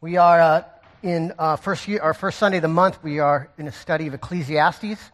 We 0.00 0.16
are 0.16 0.40
uh, 0.40 0.62
in 1.02 1.32
uh, 1.40 1.56
first 1.56 1.88
year, 1.88 2.00
our 2.00 2.14
first 2.14 2.38
Sunday 2.38 2.58
of 2.58 2.62
the 2.62 2.68
month. 2.68 3.02
We 3.02 3.18
are 3.18 3.50
in 3.58 3.66
a 3.66 3.72
study 3.72 4.06
of 4.06 4.14
Ecclesiastes. 4.14 5.10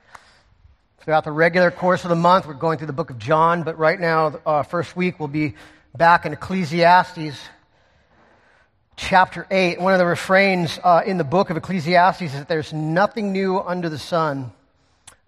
Throughout 0.99 1.25
the 1.25 1.33
regular 1.33 1.71
course 1.71 2.05
of 2.05 2.11
the 2.11 2.17
month, 2.17 2.47
we're 2.47 2.53
going 2.53 2.77
through 2.77 2.89
the 2.89 2.93
book 2.93 3.09
of 3.09 3.19
John, 3.19 3.63
but 3.63 3.79
right 3.79 3.99
now, 3.99 4.39
uh, 4.45 4.63
first 4.63 4.95
week, 4.95 5.19
we'll 5.19 5.29
be 5.29 5.55
back 5.97 6.27
in 6.27 6.35
Ecclesiastes 6.35 7.41
chapter 8.95 9.47
8. 9.51 9.81
One 9.81 9.95
of 9.95 9.99
the 9.99 10.05
refrains 10.05 10.79
uh, 10.85 11.01
in 11.07 11.17
the 11.17 11.25
book 11.25 11.49
of 11.49 11.57
Ecclesiastes 11.57 12.21
is 12.21 12.33
that 12.33 12.49
there's 12.49 12.75
nothing 12.75 13.33
new 13.33 13.59
under 13.61 13.89
the 13.89 13.99
sun. 13.99 14.53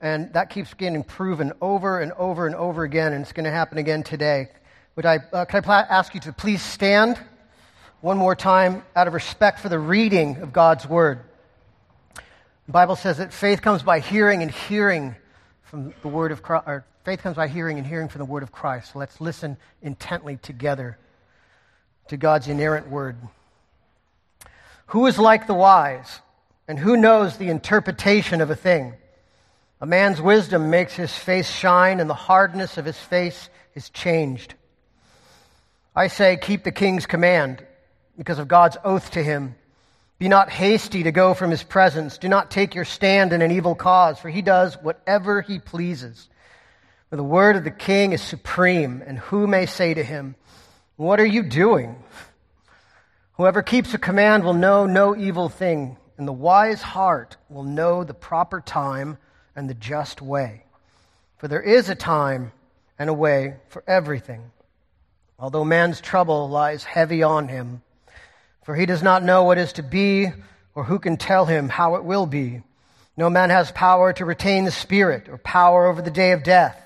And 0.03 0.35
that 0.35 0.51
keeps 0.51 0.75
getting 0.75 1.03
proven 1.03 1.55
over 1.63 1.99
and 2.03 2.13
over 2.13 2.47
and 2.47 2.55
over 2.55 2.85
again, 2.85 3.15
and 3.15 3.23
it's 3.23 3.33
going 3.33 3.45
to 3.45 3.51
happen 3.51 3.79
again 3.79 4.03
today. 4.03 4.51
Would 4.97 5.07
I, 5.07 5.21
uh, 5.33 5.47
can 5.47 5.65
I 5.65 5.81
ask 5.81 6.13
you 6.13 6.21
to 6.21 6.33
please 6.35 6.61
stand? 6.61 7.19
One 8.01 8.19
more 8.19 8.37
time 8.37 8.83
out 8.95 9.09
of 9.09 9.15
respect 9.15 9.61
for 9.61 9.69
the 9.69 9.79
reading 9.79 10.37
of 10.39 10.53
God's 10.53 10.87
word. 10.87 11.21
The 12.67 12.73
Bible 12.73 12.97
says 12.97 13.19
that 13.19 13.33
faith 13.33 13.63
comes 13.63 13.83
by 13.83 14.01
hearing 14.01 14.43
and 14.43 14.51
hearing 14.51 15.17
from 15.63 15.95
the 16.03 16.09
word 16.09 16.33
of 16.33 16.43
Christ, 16.43 16.65
or 16.67 16.85
faith 17.05 17.23
comes 17.23 17.37
by 17.37 17.49
hearing 17.49 17.79
and 17.79 17.87
hearing 17.87 18.09
from 18.09 18.19
the 18.19 18.27
word 18.27 18.43
of 18.43 18.53
Christ. 18.53 18.93
So 18.93 18.99
let's 18.99 19.21
listen 19.21 19.57
intently 19.83 20.37
together 20.37 20.99
to 22.09 22.17
God's 22.17 22.49
inerrant 22.49 22.89
word. 22.89 23.17
Who 24.87 25.07
is 25.07 25.19
like 25.19 25.47
the 25.47 25.55
wise, 25.55 26.21
and 26.69 26.79
who 26.79 26.97
knows 26.97 27.37
the 27.37 27.49
interpretation 27.49 28.41
of 28.41 28.51
a 28.51 28.57
thing? 28.57 28.95
A 29.81 29.87
man's 29.87 30.21
wisdom 30.21 30.71
makes 30.71 30.95
his 30.95 31.13
face 31.13 31.51
shine, 31.51 31.99
and 31.99 32.09
the 32.09 32.15
hardness 32.15 32.79
of 32.79 32.85
his 32.85 32.99
face 32.99 33.49
is 33.75 33.91
changed. 33.91 34.55
I 35.95 36.09
say, 36.09 36.37
keep 36.37 36.63
the 36.63 36.73
king's 36.73 37.07
command 37.07 37.65
because 38.17 38.39
of 38.39 38.49
God's 38.49 38.77
oath 38.85 39.13
to 39.13 39.23
him. 39.23 39.55
Be 40.19 40.29
not 40.29 40.51
hasty 40.51 41.03
to 41.03 41.13
go 41.13 41.35
from 41.35 41.51
his 41.51 41.63
presence. 41.63 42.17
Do 42.19 42.29
not 42.29 42.51
take 42.51 42.75
your 42.75 42.87
stand 42.87 43.33
in 43.33 43.43
an 43.43 43.51
evil 43.51 43.75
cause, 43.75 44.19
for 44.19 44.31
he 44.31 44.41
does 44.41 44.75
whatever 44.81 45.43
he 45.43 45.59
pleases. 45.59 46.29
For 47.11 47.17
the 47.17 47.23
word 47.23 47.57
of 47.57 47.65
the 47.65 47.71
king 47.71 48.13
is 48.13 48.23
supreme, 48.23 49.03
and 49.07 49.19
who 49.19 49.47
may 49.47 49.67
say 49.67 49.93
to 49.93 50.03
him, 50.03 50.35
What 50.97 51.21
are 51.21 51.27
you 51.27 51.43
doing? 51.43 52.03
Whoever 53.35 53.63
keeps 53.63 53.93
a 53.93 53.99
command 53.99 54.45
will 54.45 54.55
know 54.55 54.87
no 54.87 55.15
evil 55.15 55.51
thing, 55.51 55.99
and 56.17 56.27
the 56.27 56.33
wise 56.33 56.81
heart 56.81 57.37
will 57.51 57.65
know 57.65 58.03
the 58.03 58.15
proper 58.15 58.63
time 58.63 59.19
and 59.55 59.69
the 59.69 59.75
just 59.75 60.23
way. 60.23 60.65
For 61.37 61.49
there 61.49 61.63
is 61.63 61.91
a 61.91 61.95
time 61.95 62.53
and 62.99 63.11
a 63.11 63.15
way 63.15 63.57
for 63.69 63.85
everything. 63.87 64.51
Although 65.39 65.65
man's 65.65 66.01
trouble 66.01 66.49
lies 66.49 66.85
heavy 66.85 67.23
on 67.23 67.49
him, 67.49 67.83
for 68.67 68.75
he 68.75 68.85
does 68.85 69.01
not 69.01 69.23
know 69.23 69.45
what 69.45 69.59
is 69.59 69.75
to 69.75 69.83
be, 69.85 70.27
or 70.75 70.83
who 70.83 70.99
can 70.99 71.17
tell 71.17 71.47
him 71.47 71.69
how 71.69 71.95
it 71.95 72.03
will 72.03 72.27
be. 72.27 72.63
No 73.17 73.31
man 73.31 73.51
has 73.51 73.71
power 73.71 74.13
to 74.15 74.25
retain 74.25 74.65
the 74.65 74.73
Spirit, 74.73 75.29
or 75.29 75.39
power 75.39 75.87
over 75.87 76.03
the 76.03 76.11
day 76.11 76.33
of 76.33 76.43
death. 76.43 76.77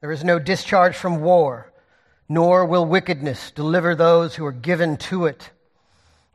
There 0.00 0.10
is 0.10 0.24
no 0.24 0.38
discharge 0.38 0.96
from 0.96 1.20
war, 1.20 1.70
nor 2.30 2.64
will 2.64 2.86
wickedness 2.86 3.50
deliver 3.50 3.94
those 3.94 4.34
who 4.34 4.46
are 4.46 4.52
given 4.52 4.96
to 4.96 5.26
it. 5.26 5.50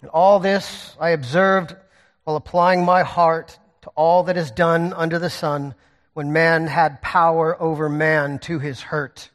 And 0.01 0.11
all 0.11 0.39
this 0.39 0.95
I 1.01 1.09
observed 1.09 1.75
while 2.23 2.35
applying 2.35 2.85
my 2.85 3.01
heart 3.01 3.57
to 3.81 3.89
all 3.95 4.25
that 4.25 4.37
is 4.37 4.51
done 4.51 4.93
under 4.93 5.17
the 5.17 5.31
sun, 5.31 5.73
when 6.13 6.31
man 6.31 6.67
had 6.67 7.01
power 7.01 7.59
over 7.59 7.89
man 7.89 8.37
to 8.39 8.59
his 8.59 8.79
hurt. 8.79 9.31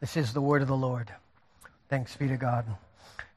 This 0.00 0.18
is 0.18 0.34
the 0.34 0.42
word 0.42 0.60
of 0.60 0.68
the 0.68 0.76
Lord. 0.76 1.10
Thanks 1.88 2.14
be 2.16 2.28
to 2.28 2.36
God. 2.36 2.66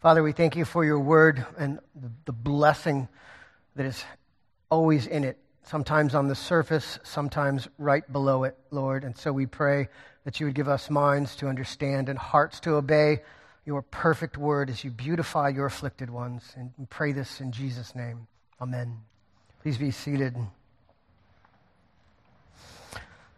Father, 0.02 0.24
we 0.24 0.32
thank 0.32 0.56
you 0.56 0.66
for 0.66 0.84
your 0.84 1.00
word 1.00 1.46
and 1.60 1.78
the 2.26 2.32
blessing 2.32 3.08
that 3.76 3.86
is 3.86 4.04
always 4.72 5.06
in 5.06 5.24
it, 5.24 5.38
sometimes 5.62 6.16
on 6.16 6.28
the 6.28 6.34
surface, 6.34 6.98
sometimes 7.04 7.68
right 7.78 8.12
below 8.12 8.46
it, 8.46 8.58
Lord. 8.72 9.04
And 9.04 9.16
so 9.16 9.32
we 9.32 9.46
pray 9.46 9.90
that 10.24 10.40
you 10.40 10.48
would 10.48 10.56
give 10.56 10.68
us 10.68 10.90
minds 10.90 11.36
to 11.36 11.48
understand 11.48 12.10
and 12.10 12.18
hearts 12.18 12.60
to 12.62 12.72
obey 12.72 13.20
your 13.64 13.84
perfect 13.84 14.40
word 14.40 14.72
as 14.72 14.84
you 14.84 14.90
beautify 14.90 15.50
your 15.50 15.68
afflicted 15.68 16.10
ones. 16.10 16.52
And 16.58 16.72
we 16.80 16.88
pray 16.88 17.12
this 17.12 17.40
in 17.40 17.52
Jesus' 17.52 17.94
name. 17.94 18.26
Amen. 18.60 18.98
Please 19.62 19.78
be 19.78 19.92
seated. 19.92 20.36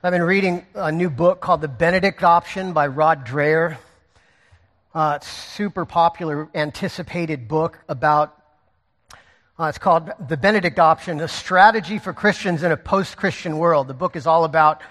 I've 0.01 0.13
been 0.13 0.23
reading 0.23 0.65
a 0.75 0.93
new 0.93 1.09
book 1.09 1.41
called 1.41 1.59
The 1.59 1.67
Benedict 1.67 2.23
Option 2.23 2.71
by 2.71 2.87
Rod 2.87 3.25
Dreher. 3.25 3.75
Uh, 4.93 5.19
super 5.21 5.85
popular, 5.85 6.47
anticipated 6.53 7.47
book 7.47 7.79
about, 7.89 8.39
uh, 9.59 9.63
it's 9.63 9.79
called 9.79 10.11
The 10.27 10.37
Benedict 10.37 10.77
Option, 10.77 11.19
a 11.19 11.27
strategy 11.27 11.97
for 11.97 12.13
Christians 12.13 12.61
in 12.61 12.71
a 12.71 12.77
post 12.77 13.17
Christian 13.17 13.57
world. 13.57 13.87
The 13.87 13.95
book 13.95 14.15
is 14.15 14.27
all 14.27 14.43
about 14.43 14.83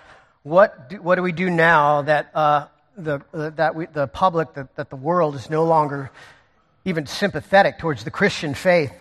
what 0.43 0.91
do, 0.91 1.01
what 1.01 1.15
do 1.15 1.23
we 1.23 1.31
do 1.31 1.49
now 1.49 2.03
that, 2.03 2.33
uh, 2.35 2.67
the, 2.97 3.23
uh, 3.33 3.51
that 3.51 3.77
we, 3.77 3.87
the 3.87 4.09
public, 4.09 4.55
that, 4.55 4.75
that 4.75 4.91
the 4.91 4.97
world 4.97 5.37
is 5.37 5.49
no 5.49 5.63
longer 5.67 6.11
even 6.85 7.07
sympathetic 7.07 7.79
towards 7.79 8.03
the 8.03 8.11
Christian 8.11 8.55
faith. 8.55 8.93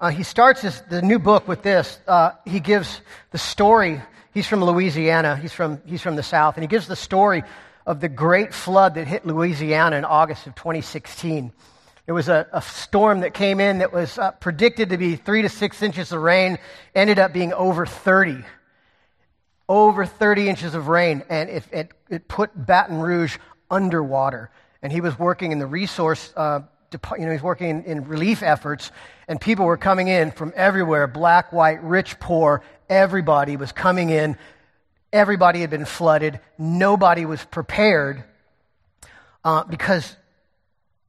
Uh, 0.00 0.10
he 0.10 0.24
starts 0.24 0.62
his, 0.62 0.80
the 0.90 1.00
new 1.00 1.20
book 1.20 1.46
with 1.46 1.62
this. 1.62 1.96
Uh, 2.08 2.32
he 2.44 2.58
gives 2.58 3.00
the 3.30 3.38
story. 3.38 4.02
He's 4.34 4.48
from 4.48 4.64
Louisiana. 4.64 5.36
He's 5.36 5.52
from, 5.52 5.80
he's 5.86 6.02
from 6.02 6.16
the 6.16 6.24
South. 6.24 6.56
And 6.56 6.64
he 6.64 6.68
gives 6.68 6.88
the 6.88 6.96
story 6.96 7.44
of 7.88 8.00
the 8.00 8.08
great 8.08 8.52
flood 8.52 8.96
that 8.96 9.06
hit 9.06 9.24
Louisiana 9.24 9.96
in 9.96 10.04
August 10.04 10.46
of 10.46 10.54
2016. 10.54 11.50
It 12.06 12.12
was 12.12 12.28
a, 12.28 12.46
a 12.52 12.60
storm 12.60 13.20
that 13.20 13.32
came 13.32 13.60
in 13.60 13.78
that 13.78 13.94
was 13.94 14.18
uh, 14.18 14.32
predicted 14.32 14.90
to 14.90 14.98
be 14.98 15.16
three 15.16 15.40
to 15.40 15.48
six 15.48 15.82
inches 15.82 16.12
of 16.12 16.20
rain, 16.20 16.58
ended 16.94 17.18
up 17.18 17.32
being 17.32 17.54
over 17.54 17.86
30. 17.86 18.44
Over 19.70 20.04
30 20.04 20.50
inches 20.50 20.74
of 20.74 20.88
rain, 20.88 21.22
and 21.30 21.48
it, 21.48 21.64
it, 21.72 21.92
it 22.10 22.28
put 22.28 22.50
Baton 22.54 23.00
Rouge 23.00 23.38
underwater. 23.70 24.50
And 24.82 24.92
he 24.92 25.00
was 25.00 25.18
working 25.18 25.52
in 25.52 25.58
the 25.58 25.66
resource, 25.66 26.30
uh, 26.36 26.60
you 27.18 27.24
know, 27.24 27.32
he's 27.32 27.42
working 27.42 27.70
in, 27.70 27.84
in 27.84 28.04
relief 28.04 28.42
efforts, 28.42 28.92
and 29.28 29.40
people 29.40 29.64
were 29.64 29.78
coming 29.78 30.08
in 30.08 30.30
from 30.30 30.52
everywhere 30.56 31.06
black, 31.06 31.54
white, 31.54 31.82
rich, 31.82 32.20
poor. 32.20 32.62
Everybody 32.90 33.56
was 33.56 33.72
coming 33.72 34.10
in 34.10 34.36
Everybody 35.12 35.60
had 35.60 35.70
been 35.70 35.84
flooded. 35.84 36.40
Nobody 36.58 37.24
was 37.24 37.42
prepared 37.44 38.24
uh, 39.44 39.64
because 39.64 40.14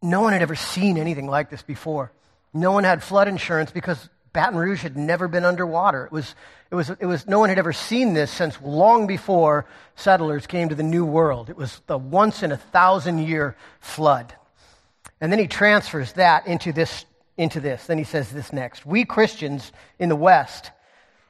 no 0.01 0.21
one 0.21 0.33
had 0.33 0.41
ever 0.41 0.55
seen 0.55 0.97
anything 0.97 1.27
like 1.27 1.49
this 1.49 1.61
before. 1.61 2.11
No 2.53 2.71
one 2.71 2.83
had 2.83 3.03
flood 3.03 3.27
insurance 3.27 3.71
because 3.71 4.09
Baton 4.31 4.57
Rouge 4.57 4.81
had 4.81 4.95
never 4.95 5.27
been 5.27 5.43
underwater. 5.43 6.05
It 6.05 6.11
was, 6.11 6.35
it 6.71 6.75
was, 6.75 6.89
it 6.89 7.05
was, 7.05 7.27
no 7.27 7.39
one 7.39 7.49
had 7.49 7.59
ever 7.59 7.73
seen 7.73 8.13
this 8.13 8.31
since 8.31 8.59
long 8.61 9.07
before 9.07 9.65
settlers 9.95 10.47
came 10.47 10.69
to 10.69 10.75
the 10.75 10.83
New 10.83 11.05
World. 11.05 11.49
It 11.49 11.57
was 11.57 11.81
the 11.87 11.97
once 11.97 12.43
in 12.43 12.51
a 12.51 12.57
thousand 12.57 13.19
year 13.19 13.55
flood. 13.79 14.33
And 15.19 15.31
then 15.31 15.39
he 15.39 15.47
transfers 15.47 16.13
that 16.13 16.47
into 16.47 16.71
this, 16.71 17.05
into 17.37 17.59
this. 17.59 17.85
Then 17.87 17.97
he 17.97 18.03
says 18.03 18.31
this 18.31 18.53
next. 18.53 18.85
We 18.85 19.03
Christians 19.03 19.71
in 19.97 20.09
the 20.09 20.16
West 20.16 20.71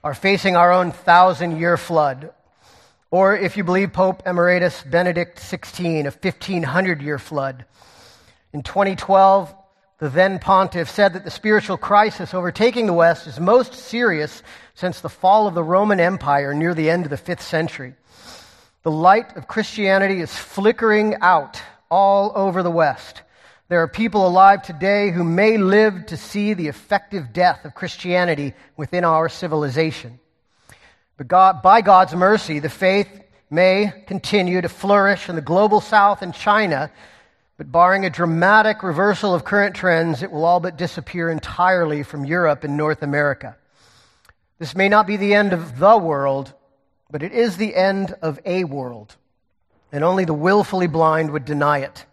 are 0.04 0.14
facing 0.14 0.56
our 0.56 0.72
own 0.72 0.92
thousand 0.92 1.58
year 1.58 1.78
flood 1.78 2.32
or 3.12 3.36
if 3.36 3.58
you 3.58 3.64
believe 3.64 3.94
Pope 3.94 4.24
Emeritus 4.26 4.84
Benedict 4.84 5.40
XVI, 5.40 6.02
a 6.02 6.12
1500 6.12 7.02
year 7.02 7.18
flood. 7.18 7.66
In 8.54 8.64
2012, 8.64 9.54
the 10.00 10.10
then 10.10 10.40
pontiff 10.40 10.90
said 10.90 11.14
that 11.14 11.26
the 11.26 11.32
spiritual 11.32 11.78
crisis 11.78 12.34
overtaking 12.34 12.86
the 12.86 12.94
West 12.94 13.28
is 13.28 13.40
most 13.40 13.74
serious 13.74 14.44
since 14.74 15.02
the 15.02 15.10
fall 15.10 15.46
of 15.48 15.56
the 15.56 15.64
Roman 15.64 16.00
Empire 16.00 16.54
near 16.54 16.74
the 16.74 16.90
end 16.90 17.06
of 17.06 17.10
the 17.10 17.18
5th 17.18 17.42
century. 17.42 17.96
The 18.84 18.92
light 18.92 19.36
of 19.36 19.48
Christianity 19.48 20.22
is 20.22 20.34
flickering 20.34 21.16
out 21.22 21.62
all 21.92 22.32
over 22.36 22.64
the 22.64 22.72
West. 22.72 23.24
There 23.68 23.82
are 23.84 23.88
people 23.88 24.26
alive 24.26 24.64
today 24.64 25.12
who 25.12 25.24
may 25.24 25.58
live 25.58 26.06
to 26.08 26.18
see 26.18 26.54
the 26.54 26.70
effective 26.70 27.34
death 27.34 27.66
of 27.66 27.76
Christianity 27.76 28.54
within 28.78 29.04
our 29.04 29.28
civilization. 29.28 30.20
But 31.20 31.28
God, 31.28 31.62
by 31.62 31.82
God's 31.82 32.16
mercy, 32.16 32.60
the 32.60 32.70
faith 32.70 33.10
may 33.50 33.92
continue 34.08 34.62
to 34.62 34.70
flourish 34.70 35.28
in 35.28 35.36
the 35.36 35.42
global 35.42 35.82
south 35.82 36.22
and 36.22 36.34
China, 36.34 36.90
but 37.58 37.70
barring 37.70 38.06
a 38.06 38.10
dramatic 38.10 38.84
reversal 38.84 39.36
of 39.36 39.44
current 39.44 39.76
trends, 39.76 40.24
it 40.24 40.32
will 40.32 40.46
all 40.46 40.62
but 40.62 40.78
disappear 40.78 41.30
entirely 41.30 42.04
from 42.04 42.24
Europe 42.24 42.64
and 42.64 42.78
North 42.78 43.04
America. 43.04 43.58
This 44.60 44.78
may 44.78 44.88
not 44.88 45.08
be 45.08 45.18
the 45.18 45.34
end 45.34 45.52
of 45.52 45.78
the 45.78 45.98
world, 45.98 46.54
but 47.12 47.22
it 47.22 47.34
is 47.34 47.58
the 47.58 47.76
end 47.76 48.16
of 48.22 48.40
a 48.46 48.64
world, 48.64 49.18
and 49.92 50.06
only 50.06 50.24
the 50.24 50.34
willfully 50.34 50.88
blind 50.88 51.32
would 51.32 51.44
deny 51.44 51.80
it. 51.80 52.06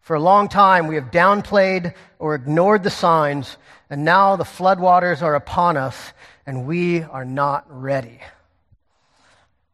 For 0.00 0.16
a 0.16 0.20
long 0.20 0.48
time, 0.48 0.86
we 0.86 0.94
have 0.94 1.10
downplayed 1.10 1.92
or 2.18 2.34
ignored 2.34 2.82
the 2.82 2.88
signs, 2.88 3.58
and 3.90 4.06
now 4.06 4.36
the 4.36 4.44
floodwaters 4.44 5.20
are 5.20 5.34
upon 5.34 5.76
us, 5.76 6.14
and 6.46 6.64
we 6.64 7.02
are 7.02 7.26
not 7.26 7.66
ready. 7.68 8.20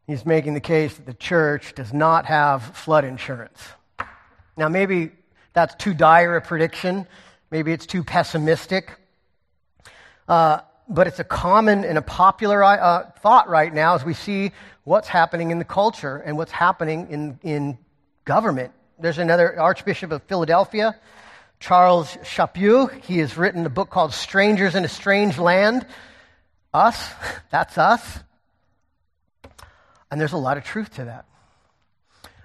He's 0.07 0.25
making 0.25 0.53
the 0.53 0.61
case 0.61 0.95
that 0.95 1.05
the 1.05 1.13
church 1.13 1.73
does 1.73 1.91
not 1.91 2.25
have 2.25 2.63
flood 2.75 3.05
insurance. 3.05 3.59
Now, 4.55 4.69
maybe 4.69 5.11
that's 5.53 5.73
too 5.75 5.93
dire 5.93 6.35
a 6.35 6.41
prediction. 6.41 7.07
Maybe 7.49 7.71
it's 7.71 7.85
too 7.85 8.03
pessimistic. 8.03 8.99
Uh, 10.27 10.59
but 10.87 11.07
it's 11.07 11.19
a 11.19 11.23
common 11.23 11.83
and 11.83 11.97
a 11.97 12.01
popular 12.01 12.63
uh, 12.63 13.09
thought 13.21 13.49
right 13.49 13.73
now 13.73 13.95
as 13.95 14.05
we 14.05 14.13
see 14.13 14.51
what's 14.83 15.07
happening 15.07 15.51
in 15.51 15.57
the 15.57 15.65
culture 15.65 16.17
and 16.17 16.37
what's 16.37 16.51
happening 16.51 17.07
in, 17.09 17.39
in 17.41 17.77
government. 18.25 18.71
There's 18.99 19.17
another 19.17 19.59
Archbishop 19.59 20.11
of 20.11 20.21
Philadelphia, 20.23 20.95
Charles 21.59 22.15
Chaput. 22.23 23.03
He 23.03 23.17
has 23.19 23.37
written 23.37 23.65
a 23.65 23.69
book 23.69 23.89
called 23.89 24.13
Strangers 24.13 24.75
in 24.75 24.85
a 24.85 24.89
Strange 24.89 25.37
Land. 25.39 25.87
Us, 26.73 27.09
that's 27.49 27.77
us. 27.77 28.19
And 30.15 30.21
there's 30.21 30.31
a 30.31 30.37
lot 30.37 30.55
of 30.55 30.63
truth 30.63 30.95
to 30.95 31.03
that. 31.03 31.25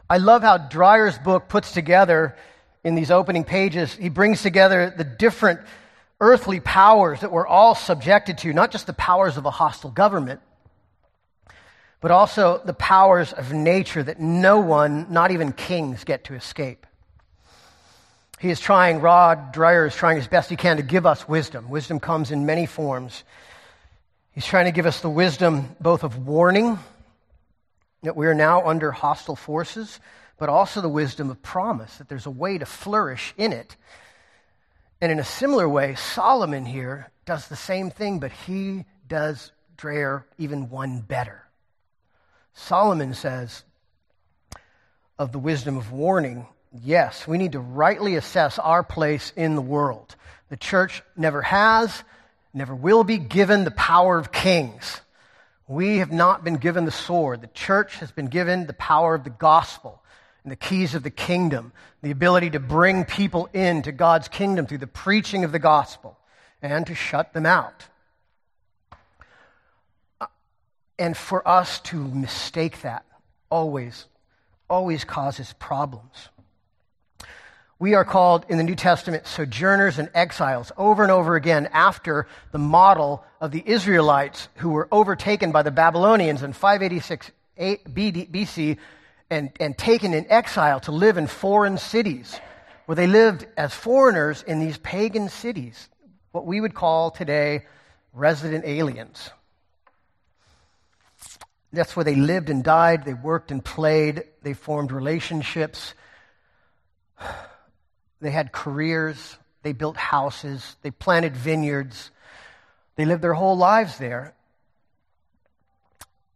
I 0.09 0.17
love 0.17 0.43
how 0.43 0.59
Dreher's 0.59 1.17
book 1.17 1.49
puts 1.49 1.71
together 1.71 2.35
in 2.83 2.97
these 2.97 3.13
opening 3.13 3.45
pages, 3.45 3.95
he 3.95 4.09
brings 4.09 4.43
together 4.43 4.93
the 4.97 5.05
different 5.05 5.61
earthly 6.21 6.59
powers 6.59 7.21
that 7.21 7.31
we're 7.31 7.47
all 7.47 7.77
subjected 7.77 8.39
to, 8.39 8.53
not 8.53 8.73
just 8.73 8.89
the 8.89 8.93
powers 8.93 9.37
of 9.37 9.47
a 9.47 9.53
hostile 9.53 9.93
government, 9.93 10.41
but 12.01 12.11
also 12.11 12.61
the 12.65 12.75
powers 12.75 13.33
of 13.33 13.53
nature 13.53 14.03
that 14.03 14.19
no 14.19 14.59
one, 14.59 15.07
not 15.13 15.31
even 15.31 15.53
kings, 15.53 16.03
get 16.03 16.25
to 16.25 16.35
escape. 16.35 16.89
He 18.41 18.51
is 18.51 18.59
trying, 18.59 19.01
Rod 19.01 19.55
Dreher 19.55 19.87
is 19.87 19.95
trying 19.95 20.19
as 20.19 20.27
best 20.27 20.51
he 20.51 20.57
can 20.57 20.79
to 20.79 20.83
give 20.83 21.07
us 21.07 21.29
wisdom. 21.29 21.69
Wisdom 21.69 22.01
comes 22.01 22.33
in 22.33 22.47
many 22.47 22.67
forms. 22.67 23.23
He's 24.33 24.45
trying 24.45 24.65
to 24.65 24.73
give 24.73 24.87
us 24.87 25.03
the 25.03 25.09
wisdom 25.09 25.77
both 25.81 26.03
of 26.03 26.27
warning 26.27 26.77
that 28.03 28.17
we 28.17 28.27
are 28.27 28.35
now 28.35 28.67
under 28.67 28.91
hostile 28.91 29.37
forces, 29.37 30.01
but 30.39 30.49
also 30.49 30.81
the 30.81 30.89
wisdom 30.89 31.31
of 31.31 31.43
promise, 31.43 31.97
that 31.99 32.09
there's 32.09 32.27
a 32.27 32.31
way 32.31 32.59
to 32.59 32.67
flourish 32.67 33.35
in 33.37 33.53
it. 33.53 33.77
And 35.01 35.13
in 35.13 35.19
a 35.19 35.25
similar 35.25 35.69
way, 35.69 35.95
Solomon 35.95 36.65
here 36.65 37.11
does 37.27 37.49
the 37.49 37.57
same 37.57 37.91
thing, 37.91 38.19
but 38.19 38.33
he 38.33 38.85
does 39.07 39.53
Dreher 39.77 40.25
even 40.39 40.71
one 40.71 41.01
better. 41.01 41.45
Solomon 42.55 43.15
says 43.15 43.63
of 45.19 45.33
the 45.33 45.39
wisdom 45.39 45.77
of 45.77 45.93
warning, 45.93 46.47
yes, 46.73 47.27
we 47.27 47.39
need 47.39 47.53
to 47.53 47.61
rightly 47.61 48.17
assess 48.17 48.59
our 48.59 48.83
place 48.83 49.33
in 49.37 49.55
the 49.55 49.63
world. 49.63 50.17
The 50.49 50.57
church 50.57 51.03
never 51.17 51.43
has, 51.43 52.03
never 52.53 52.75
will 52.75 53.05
be 53.05 53.19
given 53.19 53.65
the 53.65 53.71
power 53.71 54.19
of 54.19 54.33
kings. 54.33 55.01
We 55.71 55.99
have 55.99 56.11
not 56.11 56.43
been 56.43 56.57
given 56.57 56.85
the 56.85 56.91
sword. 56.91 57.43
The 57.43 57.47
church 57.47 57.95
has 57.99 58.11
been 58.11 58.27
given 58.27 58.67
the 58.67 58.73
power 58.73 59.15
of 59.15 59.23
the 59.23 59.31
gospel 59.31 60.03
and 60.43 60.51
the 60.51 60.57
keys 60.57 60.97
of 60.97 61.05
the 61.05 61.11
kingdom, 61.11 61.71
the 62.03 62.11
ability 62.11 62.51
to 62.51 62.59
bring 62.59 63.05
people 63.05 63.49
into 63.53 63.93
God's 63.93 64.27
kingdom 64.27 64.67
through 64.67 64.79
the 64.79 64.89
preaching 64.89 65.45
of 65.45 65.53
the 65.53 65.61
gospel 65.61 66.19
and 66.61 66.85
to 66.89 66.97
shut 66.97 67.35
them 67.35 67.47
out. 67.47 67.85
Uh, 70.21 70.27
and 70.99 71.17
for 71.17 71.47
us 71.47 71.79
to 71.83 71.97
mistake 71.97 72.83
that 72.83 73.05
always, 73.49 74.07
always 74.69 75.05
causes 75.05 75.55
problems. 75.61 76.31
We 77.81 77.95
are 77.95 78.05
called 78.05 78.45
in 78.51 78.59
the 78.59 78.63
New 78.63 78.75
Testament 78.75 79.27
sojourners 79.27 79.99
and 79.99 80.11
exiles 80.13 80.71
over 80.77 81.03
and 81.03 81.11
over 81.11 81.35
again 81.35 81.67
after 81.73 82.27
the 82.53 82.59
model 82.59 83.25
of 83.41 83.53
the 83.53 83.63
Israelites 83.67 84.51
who 84.57 84.69
were 84.69 84.87
overtaken 84.93 85.51
by 85.51 85.63
the 85.63 85.71
Babylonians 85.71 86.43
in 86.43 86.53
586 86.53 87.31
BC 87.59 88.77
and, 89.31 89.51
and 89.59 89.79
taken 89.79 90.13
in 90.13 90.31
exile 90.31 90.79
to 90.81 90.93
live 90.93 91.17
in 91.17 91.27
foreign 91.27 91.79
cities, 91.79 92.39
where 92.85 92.97
they 92.97 93.07
lived 93.07 93.47
as 93.57 93.73
foreigners 93.73 94.43
in 94.43 94.61
these 94.61 94.77
pagan 94.77 95.31
cities, 95.31 95.89
what 96.33 96.45
we 96.45 96.61
would 96.61 96.75
call 96.75 97.11
today 97.11 97.65
resident 98.13 98.67
aliens. 98.67 99.31
That's 101.73 101.97
where 101.97 102.05
they 102.05 102.17
lived 102.17 102.51
and 102.51 102.63
died, 102.63 103.07
they 103.07 103.15
worked 103.15 103.51
and 103.51 103.65
played, 103.65 104.25
they 104.43 104.53
formed 104.53 104.93
relationships, 104.93 105.95
they 108.21 108.31
had 108.31 108.53
careers, 108.53 109.37
they 109.63 109.73
built 109.73 109.97
houses, 109.97 110.77
they 110.83 110.91
planted 110.91 111.37
vineyards, 111.37 112.11
they 112.97 113.05
lived 113.05 113.23
their 113.23 113.35
whole 113.35 113.57
lives 113.57 113.99
there 113.99 114.35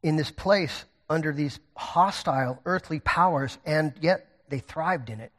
in 0.03 0.17
this 0.17 0.31
place 0.31 0.85
under 1.09 1.33
these 1.33 1.59
hostile 1.77 2.61
earthly 2.65 3.01
powers, 3.01 3.59
and 3.67 3.93
yet 4.01 4.27
they 4.49 4.59
thrived 4.59 5.11
in 5.11 5.21
it. 5.21 5.33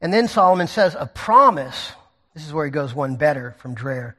And 0.00 0.12
then 0.12 0.28
Solomon 0.28 0.66
says, 0.66 0.94
a 0.98 1.06
promise. 1.06 1.92
This 2.34 2.46
is 2.46 2.52
where 2.52 2.64
he 2.66 2.70
goes 2.70 2.94
one 2.94 3.16
better 3.16 3.54
from 3.58 3.74
Dreher 3.74 4.14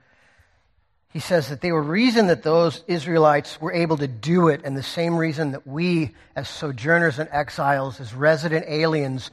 he 1.16 1.22
says 1.22 1.48
that 1.48 1.62
they 1.62 1.72
were 1.72 1.82
reason 1.82 2.28
that 2.28 2.44
those 2.44 2.84
Israelites 2.88 3.62
were 3.62 3.72
able 3.72 3.96
to 3.96 4.06
do 4.06 4.50
it, 4.50 4.60
and 4.66 4.76
the 4.76 4.84
same 4.84 5.16
reason 5.16 5.52
that 5.52 5.66
we, 5.66 6.14
as 6.36 6.50
sojourners 6.50 7.20
and 7.20 7.30
exiles, 7.32 8.02
as 8.02 8.14
resident 8.14 8.66
aliens 8.68 9.32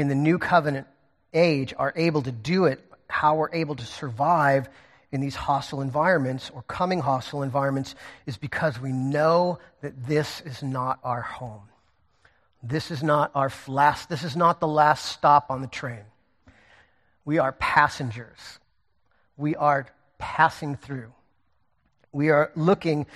in 0.00 0.08
the 0.08 0.14
new 0.14 0.38
covenant 0.38 0.86
age, 1.32 1.74
are 1.76 1.92
able 1.94 2.22
to 2.22 2.32
do 2.32 2.64
it, 2.64 2.80
how 3.08 3.36
we're 3.36 3.52
able 3.52 3.76
to 3.76 3.84
survive 3.84 4.68
in 5.12 5.20
these 5.20 5.34
hostile 5.34 5.80
environments 5.80 6.50
or 6.50 6.62
coming 6.62 7.00
hostile 7.00 7.42
environments, 7.42 7.94
is 8.26 8.36
because 8.36 8.80
we 8.80 8.92
know 8.92 9.58
that 9.82 10.06
this 10.06 10.40
is 10.42 10.62
not 10.62 10.98
our 11.04 11.20
home. 11.20 11.68
This 12.62 12.90
is 12.90 13.02
not 13.02 13.30
our 13.34 13.52
last, 13.66 14.08
this 14.08 14.24
is 14.24 14.36
not 14.36 14.60
the 14.60 14.68
last 14.68 15.06
stop 15.06 15.50
on 15.50 15.60
the 15.60 15.66
train. 15.66 16.04
We 17.24 17.38
are 17.38 17.52
passengers. 17.52 18.58
We 19.36 19.56
are 19.56 19.86
passing 20.18 20.76
through. 20.76 21.12
We 22.12 22.30
are 22.30 22.50
looking 22.56 23.06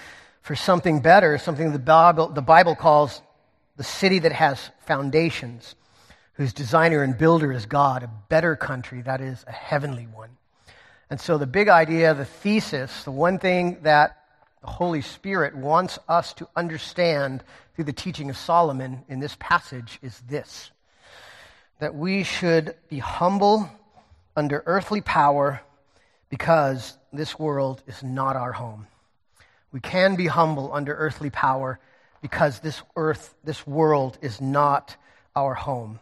for 0.42 0.54
something 0.54 1.00
better, 1.00 1.38
something 1.38 1.72
the 1.72 1.78
Bible, 1.78 2.28
the 2.28 2.42
Bible 2.42 2.74
calls 2.74 3.22
the 3.76 3.84
city 3.84 4.20
that 4.20 4.32
has 4.32 4.70
foundations, 4.86 5.74
whose 6.34 6.52
designer 6.52 7.02
and 7.02 7.16
builder 7.16 7.52
is 7.52 7.66
God, 7.66 8.02
a 8.02 8.10
better 8.28 8.56
country, 8.56 9.02
that 9.02 9.20
is, 9.20 9.44
a 9.46 9.52
heavenly 9.52 10.06
one. 10.06 10.30
And 11.10 11.20
so, 11.20 11.38
the 11.38 11.46
big 11.46 11.68
idea, 11.68 12.14
the 12.14 12.24
thesis, 12.24 13.04
the 13.04 13.10
one 13.10 13.38
thing 13.38 13.78
that 13.82 14.24
the 14.60 14.70
Holy 14.70 15.02
Spirit 15.02 15.54
wants 15.54 15.98
us 16.08 16.32
to 16.34 16.48
understand 16.56 17.44
through 17.74 17.84
the 17.84 17.92
teaching 17.92 18.30
of 18.30 18.36
Solomon 18.36 19.04
in 19.08 19.20
this 19.20 19.36
passage 19.38 19.98
is 20.02 20.20
this 20.28 20.70
that 21.80 21.94
we 21.94 22.22
should 22.22 22.74
be 22.88 22.98
humble 22.98 23.68
under 24.36 24.62
earthly 24.64 25.00
power 25.00 25.60
because 26.30 26.96
this 27.12 27.38
world 27.38 27.82
is 27.86 28.02
not 28.02 28.36
our 28.36 28.52
home. 28.52 28.86
We 29.72 29.80
can 29.80 30.14
be 30.14 30.26
humble 30.26 30.72
under 30.72 30.94
earthly 30.94 31.30
power 31.30 31.78
because 32.22 32.60
this 32.60 32.80
earth, 32.96 33.34
this 33.44 33.66
world 33.66 34.18
is 34.22 34.40
not 34.40 34.96
our 35.36 35.54
home. 35.54 35.98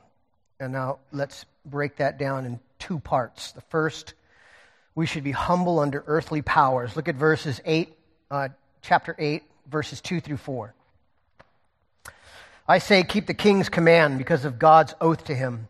And 0.63 0.73
now 0.73 0.99
let's 1.11 1.45
break 1.67 1.97
that 1.97 2.19
down 2.19 2.47
in 2.47 2.61
two 2.79 3.01
parts. 3.01 3.51
The 3.51 3.63
first, 3.63 4.15
we 4.95 5.07
should 5.07 5.25
be 5.25 5.33
humble 5.33 5.81
under 5.81 6.05
earthly 6.07 6.41
powers. 6.41 6.95
Look 6.95 7.09
at 7.09 7.17
verses 7.17 7.61
8, 7.65 7.93
uh, 8.31 8.49
chapter 8.81 9.17
8, 9.19 9.43
verses 9.69 10.01
2 10.01 10.21
through 10.21 10.37
4. 10.37 10.73
I 12.69 12.79
say, 12.79 13.03
keep 13.03 13.27
the 13.27 13.35
king's 13.35 13.69
command 13.69 14.19
because 14.19 14.45
of 14.45 14.61
God's 14.61 14.95
oath 15.01 15.25
to 15.25 15.35
him. 15.35 15.67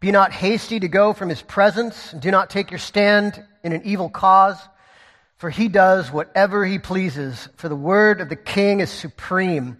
Be 0.00 0.12
not 0.12 0.32
hasty 0.32 0.80
to 0.80 0.88
go 0.88 1.14
from 1.14 1.30
his 1.30 1.40
presence, 1.40 2.12
do 2.12 2.30
not 2.30 2.50
take 2.50 2.70
your 2.70 2.78
stand 2.78 3.42
in 3.64 3.72
an 3.72 3.80
evil 3.86 4.10
cause, 4.10 4.58
for 5.38 5.48
he 5.48 5.68
does 5.68 6.12
whatever 6.12 6.62
he 6.66 6.78
pleases, 6.78 7.48
for 7.56 7.70
the 7.70 7.74
word 7.74 8.20
of 8.20 8.28
the 8.28 8.36
king 8.36 8.80
is 8.80 8.90
supreme. 8.90 9.78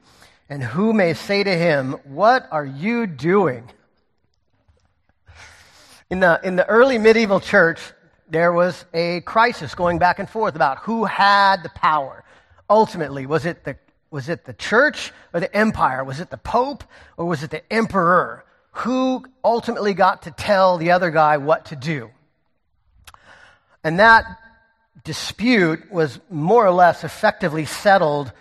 And 0.49 0.63
who 0.63 0.95
may 0.95 1.13
say 1.13 1.45
to 1.45 1.55
him, 1.55 1.93
What 2.05 2.49
are 2.51 2.65
you 2.65 3.07
doing? 3.07 3.71
In 6.11 6.21
the, 6.21 6.41
in 6.43 6.57
the 6.57 6.67
early 6.67 6.97
medieval 6.97 7.39
church, 7.39 7.81
there 8.31 8.53
was 8.53 8.87
a 8.95 9.21
crisis 9.23 9.75
going 9.75 9.99
back 9.99 10.19
and 10.19 10.29
forth 10.29 10.55
about 10.55 10.79
who 10.79 11.05
had 11.05 11.63
the 11.63 11.69
power. 11.69 12.25
Ultimately, 12.71 13.27
was 13.27 13.45
it 13.45 13.65
the, 13.65 13.77
was 14.11 14.31
it 14.31 14.47
the 14.47 14.55
church 14.55 15.13
or 15.35 15.41
the 15.41 15.55
empire? 15.55 16.03
Was 16.05 16.21
it 16.21 16.31
the 16.31 16.39
pope 16.39 16.83
or 17.19 17.27
was 17.27 17.43
it 17.43 17.51
the 17.51 17.73
emperor? 17.73 18.45
Who 18.73 19.27
ultimately 19.45 19.93
got 19.93 20.23
to 20.23 20.31
tell 20.31 20.79
the 20.79 20.93
other 20.93 21.11
guy 21.11 21.37
what 21.37 21.67
to 21.67 21.77
do? 21.77 22.11
And 23.85 23.99
that 23.99 24.25
dispute 25.05 25.91
was 25.93 26.21
more 26.31 26.67
or 26.67 26.71
less 26.71 27.05
effectively 27.05 27.67
settled 27.67 28.33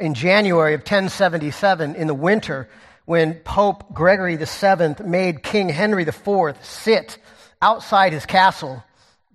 in 0.00 0.14
January 0.14 0.74
of 0.74 0.80
1077 0.80 1.94
in 1.94 2.08
the 2.08 2.14
winter 2.14 2.68
when 3.04 3.34
Pope 3.34 3.92
Gregory 3.92 4.36
VII 4.36 5.04
made 5.04 5.42
King 5.42 5.68
Henry 5.68 6.04
IV 6.04 6.56
sit 6.62 7.18
outside 7.60 8.12
his 8.12 8.26
castle 8.26 8.82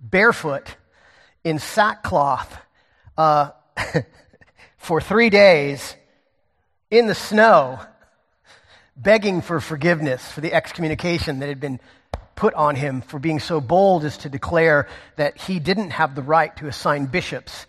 barefoot 0.00 0.76
in 1.44 1.58
sackcloth 1.58 2.56
uh, 3.16 3.50
for 4.78 5.00
three 5.00 5.30
days 5.30 5.94
in 6.90 7.06
the 7.06 7.14
snow, 7.14 7.78
begging 8.96 9.40
for 9.40 9.60
forgiveness 9.60 10.30
for 10.32 10.40
the 10.40 10.52
excommunication 10.52 11.38
that 11.38 11.48
had 11.48 11.60
been 11.60 11.78
put 12.34 12.54
on 12.54 12.74
him 12.74 13.02
for 13.02 13.18
being 13.18 13.38
so 13.38 13.60
bold 13.60 14.02
as 14.04 14.16
to 14.16 14.30
declare 14.30 14.88
that 15.16 15.36
he 15.36 15.60
didn't 15.60 15.90
have 15.90 16.14
the 16.14 16.22
right 16.22 16.56
to 16.56 16.66
assign 16.66 17.04
bishops 17.04 17.66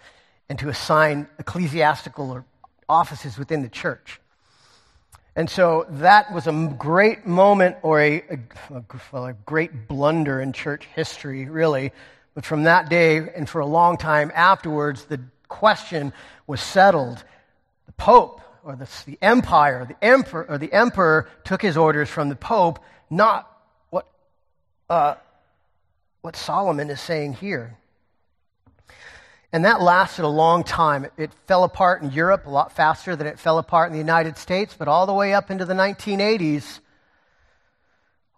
and 0.48 0.58
to 0.58 0.70
assign 0.70 1.28
ecclesiastical 1.40 2.46
offices 2.88 3.38
within 3.38 3.62
the 3.62 3.70
church. 3.70 4.21
And 5.36 5.50
so 5.50 5.86
that 5.90 6.34
was 6.34 6.48
a 6.48 6.76
great 6.78 7.26
moment 7.26 7.78
or 7.84 8.02
a, 8.02 8.22
a, 8.70 9.18
a 9.18 9.34
great 9.46 9.88
blunder 9.88 10.42
in 10.42 10.52
church 10.52 10.86
history, 10.94 11.46
really. 11.46 11.94
But 12.34 12.46
from 12.46 12.64
that 12.64 12.90
day 12.90 13.18
and 13.18 13.48
for 13.48 13.60
a 13.60 13.66
long 13.66 13.98
time 13.98 14.32
afterwards, 14.36 15.06
the 15.06 15.22
question 15.48 16.12
was 16.48 16.60
settled. 16.62 17.24
The 17.86 17.92
Pope 17.94 18.42
or 18.64 18.76
the, 18.76 18.88
the 19.06 19.18
empire, 19.22 19.86
the 19.86 20.06
emperor, 20.06 20.46
or 20.50 20.58
the 20.58 20.72
emperor 20.72 21.30
took 21.44 21.62
his 21.62 21.78
orders 21.78 22.10
from 22.10 22.30
the 22.30 22.36
Pope, 22.36 22.80
not 23.10 23.50
what, 23.90 24.08
uh, 24.90 25.16
what 26.22 26.36
Solomon 26.36 26.90
is 26.90 27.00
saying 27.00 27.34
here. 27.34 27.78
And 29.54 29.66
that 29.66 29.82
lasted 29.82 30.24
a 30.24 30.30
long 30.30 30.64
time. 30.64 31.08
It, 31.18 31.32
fell 31.46 31.66
apart 31.66 32.02
in 32.02 32.12
Europe 32.12 32.46
a 32.46 32.50
lot 32.50 32.72
faster 32.72 33.16
than 33.16 33.28
it 33.28 33.38
fell 33.38 33.58
apart 33.58 33.88
in 33.88 33.94
the 33.94 34.00
United 34.00 34.38
States, 34.38 34.76
but 34.78 34.88
all 34.88 35.06
the 35.06 35.14
way 35.14 35.34
up 35.34 35.52
into 35.52 35.66
the 35.66 35.74
1980s, 35.74 36.80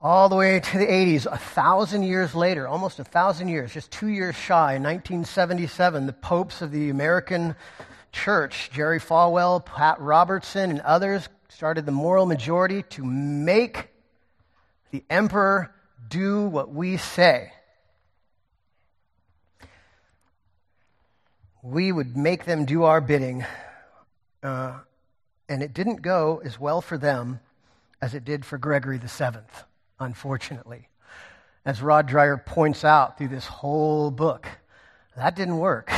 all 0.01 0.27
the 0.27 0.35
way 0.35 0.59
to 0.59 0.77
the 0.77 0.85
80s, 0.85 1.27
a 1.27 1.37
thousand 1.37 2.03
years 2.03 2.33
later, 2.33 2.67
almost 2.67 2.99
a 2.99 3.03
thousand 3.03 3.47
years, 3.47 3.71
just 3.71 3.91
two 3.91 4.07
years 4.07 4.35
shy, 4.35 4.73
in 4.73 4.83
1977, 4.83 6.07
the 6.07 6.13
popes 6.13 6.61
of 6.63 6.71
the 6.71 6.89
American 6.89 7.55
church, 8.11 8.71
Jerry 8.73 8.99
Falwell, 8.99 9.63
Pat 9.63 9.99
Robertson, 9.99 10.71
and 10.71 10.81
others, 10.81 11.29
started 11.49 11.85
the 11.85 11.91
moral 11.91 12.25
majority 12.25 12.83
to 12.83 13.03
make 13.05 13.89
the 14.89 15.03
emperor 15.09 15.73
do 16.09 16.47
what 16.47 16.73
we 16.73 16.97
say. 16.97 17.53
We 21.63 21.93
would 21.93 22.17
make 22.17 22.43
them 22.43 22.65
do 22.65 22.83
our 22.83 22.99
bidding. 22.99 23.45
Uh, 24.43 24.79
and 25.47 25.63
it 25.63 25.73
didn't 25.73 26.01
go 26.01 26.41
as 26.43 26.59
well 26.59 26.81
for 26.81 26.97
them 26.97 27.39
as 28.01 28.13
it 28.13 28.25
did 28.25 28.45
for 28.45 28.57
Gregory 28.57 28.99
Seventh, 29.07 29.63
unfortunately. 29.97 30.89
As 31.65 31.81
Rod 31.81 32.09
Dreher 32.09 32.45
points 32.45 32.83
out 32.83 33.17
through 33.17 33.29
this 33.29 33.45
whole 33.45 34.11
book, 34.11 34.45
that 35.15 35.37
didn't 35.37 35.57
work. 35.57 35.89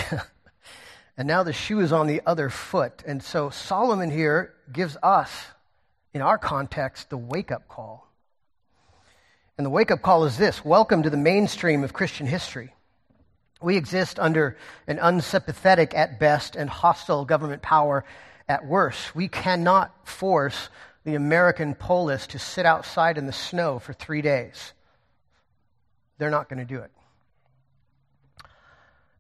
and 1.17 1.27
now 1.27 1.41
the 1.41 1.51
shoe 1.51 1.79
is 1.79 1.91
on 1.91 2.05
the 2.05 2.22
other 2.27 2.51
foot. 2.51 3.03
And 3.07 3.24
so 3.24 3.50
Solomon 3.50 4.12
here 4.12 4.53
gives 4.72 4.95
us, 5.01 5.31
in 6.13 6.22
our 6.22 6.38
context, 6.38 7.10
the 7.10 7.17
wake 7.17 7.51
up 7.51 7.67
call. 7.67 8.07
And 9.57 9.65
the 9.65 9.72
wake 9.72 9.89
up 9.89 10.03
call 10.03 10.25
is 10.25 10.38
this 10.38 10.63
Welcome 10.63 11.01
to 11.01 11.10
the 11.10 11.17
mainstream 11.17 11.84
of 11.84 11.91
Christian 11.91 12.27
history. 12.27 12.75
We 13.65 13.77
exist 13.77 14.19
under 14.19 14.57
an 14.86 15.00
unsympathetic 15.00 15.95
at 15.95 16.19
best 16.19 16.55
and 16.55 16.69
hostile 16.69 17.25
government 17.25 17.63
power 17.63 18.05
at 18.48 18.63
worst. 18.63 19.15
We 19.15 19.27
cannot 19.27 20.07
force 20.07 20.69
the 21.03 21.15
American 21.15 21.74
polis 21.74 22.27
to 22.27 22.38
sit 22.38 22.67
outside 22.67 23.17
in 23.17 23.25
the 23.25 23.34
snow 23.34 23.79
for 23.79 23.91
three 23.91 24.22
days. 24.22 24.74
They're 26.19 26.29
not 26.29 26.48
going 26.48 26.60
to 26.60 26.65
do 26.65 26.81
it. 26.81 26.91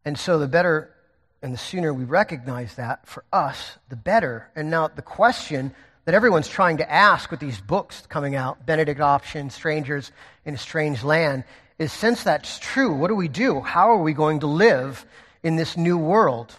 And 0.05 0.15
so 0.15 0.37
the 0.37 0.47
better 0.47 0.93
and 1.41 1.51
the 1.51 1.57
sooner 1.57 1.91
we 1.91 2.03
recognize 2.03 2.75
that 2.75 3.07
for 3.07 3.25
us, 3.33 3.79
the 3.89 3.95
better. 3.95 4.51
And 4.55 4.69
now 4.69 4.89
the 4.89 5.01
question 5.01 5.73
that 6.05 6.13
everyone's 6.13 6.47
trying 6.47 6.77
to 6.77 6.91
ask 6.91 7.31
with 7.31 7.39
these 7.39 7.59
books 7.59 8.03
coming 8.09 8.35
out, 8.35 8.63
Benedict 8.63 9.01
Option, 9.01 9.49
Strangers 9.49 10.11
in 10.45 10.53
a 10.53 10.57
Strange 10.59 11.03
Land, 11.03 11.45
is 11.77 11.91
since 11.91 12.23
that's 12.23 12.59
true, 12.59 12.93
what 12.93 13.09
do 13.09 13.15
we 13.15 13.27
do? 13.27 13.59
How 13.59 13.91
are 13.91 14.01
we 14.01 14.13
going 14.13 14.39
to 14.41 14.47
live 14.47 15.05
in 15.43 15.55
this 15.55 15.75
new 15.75 15.97
world? 15.97 16.55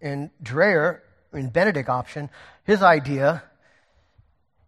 And 0.00 0.30
Dreher, 0.42 1.00
in 1.32 1.48
Benedict 1.48 1.88
option, 1.88 2.30
his 2.64 2.82
idea 2.82 3.42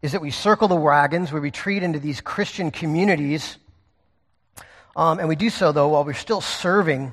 is 0.03 0.13
that 0.13 0.23
we 0.23 0.31
circle 0.31 0.67
the 0.69 0.77
wagons, 0.77 1.31
we 1.31 1.41
retreat 1.41 1.83
into 1.83 1.99
these 1.99 2.21
Christian 2.21 2.71
communities, 2.71 3.59
um, 4.97 5.19
and 5.19 5.29
we 5.29 5.37
do 5.37 5.51
so, 5.51 5.73
though, 5.73 5.89
while 5.89 6.05
we're 6.05 6.15
still 6.15 6.41
serving 6.41 7.13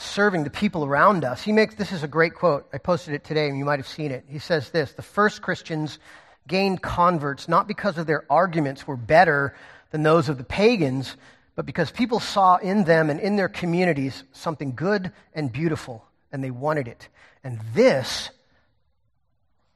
serving 0.00 0.44
the 0.44 0.50
people 0.50 0.84
around 0.84 1.24
us. 1.24 1.42
He 1.42 1.52
makes 1.52 1.74
this 1.74 1.92
is 1.92 2.02
a 2.02 2.08
great 2.08 2.34
quote. 2.34 2.66
I 2.72 2.78
posted 2.78 3.14
it 3.14 3.22
today, 3.22 3.48
and 3.48 3.58
you 3.58 3.64
might 3.64 3.78
have 3.78 3.86
seen 3.86 4.10
it. 4.10 4.24
He 4.26 4.38
says 4.38 4.70
this 4.70 4.92
The 4.92 5.02
first 5.02 5.42
Christians 5.42 5.98
gained 6.48 6.82
converts 6.82 7.48
not 7.48 7.68
because 7.68 7.98
of 7.98 8.06
their 8.06 8.24
arguments 8.30 8.86
were 8.86 8.96
better 8.96 9.54
than 9.90 10.02
those 10.02 10.28
of 10.28 10.38
the 10.38 10.44
pagans, 10.44 11.16
but 11.56 11.66
because 11.66 11.90
people 11.90 12.20
saw 12.20 12.56
in 12.56 12.84
them 12.84 13.10
and 13.10 13.20
in 13.20 13.36
their 13.36 13.48
communities 13.48 14.24
something 14.32 14.74
good 14.74 15.12
and 15.34 15.52
beautiful, 15.52 16.04
and 16.32 16.42
they 16.42 16.50
wanted 16.50 16.88
it. 16.88 17.08
And 17.42 17.60
this, 17.74 18.30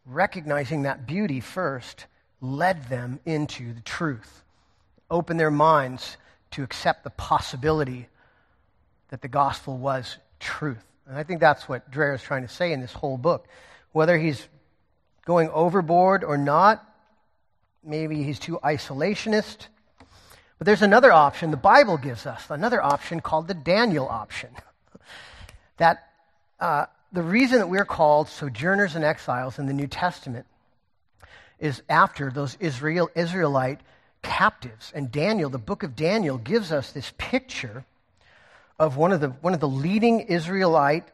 recognizing 0.06 0.82
that 0.82 1.06
beauty 1.06 1.40
first, 1.40 2.06
led 2.40 2.88
them 2.88 3.20
into 3.24 3.72
the 3.74 3.80
truth, 3.80 4.44
opened 5.10 5.40
their 5.40 5.50
minds 5.50 6.16
to 6.52 6.62
accept 6.62 7.04
the 7.04 7.10
possibility 7.10 8.08
that 9.08 9.22
the 9.22 9.28
gospel 9.28 9.76
was 9.76 10.16
truth. 10.40 10.84
And 11.06 11.18
I 11.18 11.22
think 11.22 11.40
that's 11.40 11.68
what 11.68 11.90
Dreher 11.90 12.14
is 12.14 12.22
trying 12.22 12.42
to 12.42 12.48
say 12.48 12.72
in 12.72 12.80
this 12.80 12.92
whole 12.92 13.18
book. 13.18 13.46
Whether 13.92 14.16
he's 14.18 14.46
going 15.24 15.50
overboard 15.50 16.24
or 16.24 16.36
not, 16.36 16.84
maybe 17.82 18.22
he's 18.22 18.38
too 18.38 18.58
isolationist, 18.62 19.68
but 20.64 20.70
there's 20.70 20.80
another 20.80 21.12
option 21.12 21.50
the 21.50 21.58
Bible 21.58 21.98
gives 21.98 22.24
us, 22.24 22.46
another 22.48 22.82
option 22.82 23.20
called 23.20 23.48
the 23.48 23.54
Daniel 23.54 24.08
option. 24.08 24.48
that 25.76 26.08
uh, 26.58 26.86
the 27.12 27.22
reason 27.22 27.58
that 27.58 27.68
we're 27.68 27.84
called 27.84 28.30
sojourners 28.30 28.96
and 28.96 29.04
exiles 29.04 29.58
in 29.58 29.66
the 29.66 29.74
New 29.74 29.86
Testament 29.86 30.46
is 31.58 31.82
after 31.90 32.30
those 32.30 32.56
Israel, 32.60 33.10
Israelite 33.14 33.80
captives. 34.22 34.90
And 34.94 35.12
Daniel, 35.12 35.50
the 35.50 35.58
book 35.58 35.82
of 35.82 35.94
Daniel, 35.94 36.38
gives 36.38 36.72
us 36.72 36.92
this 36.92 37.12
picture 37.18 37.84
of 38.78 38.96
one 38.96 39.12
of 39.12 39.20
the, 39.20 39.28
one 39.28 39.52
of 39.52 39.60
the 39.60 39.68
leading 39.68 40.20
Israelite 40.20 41.06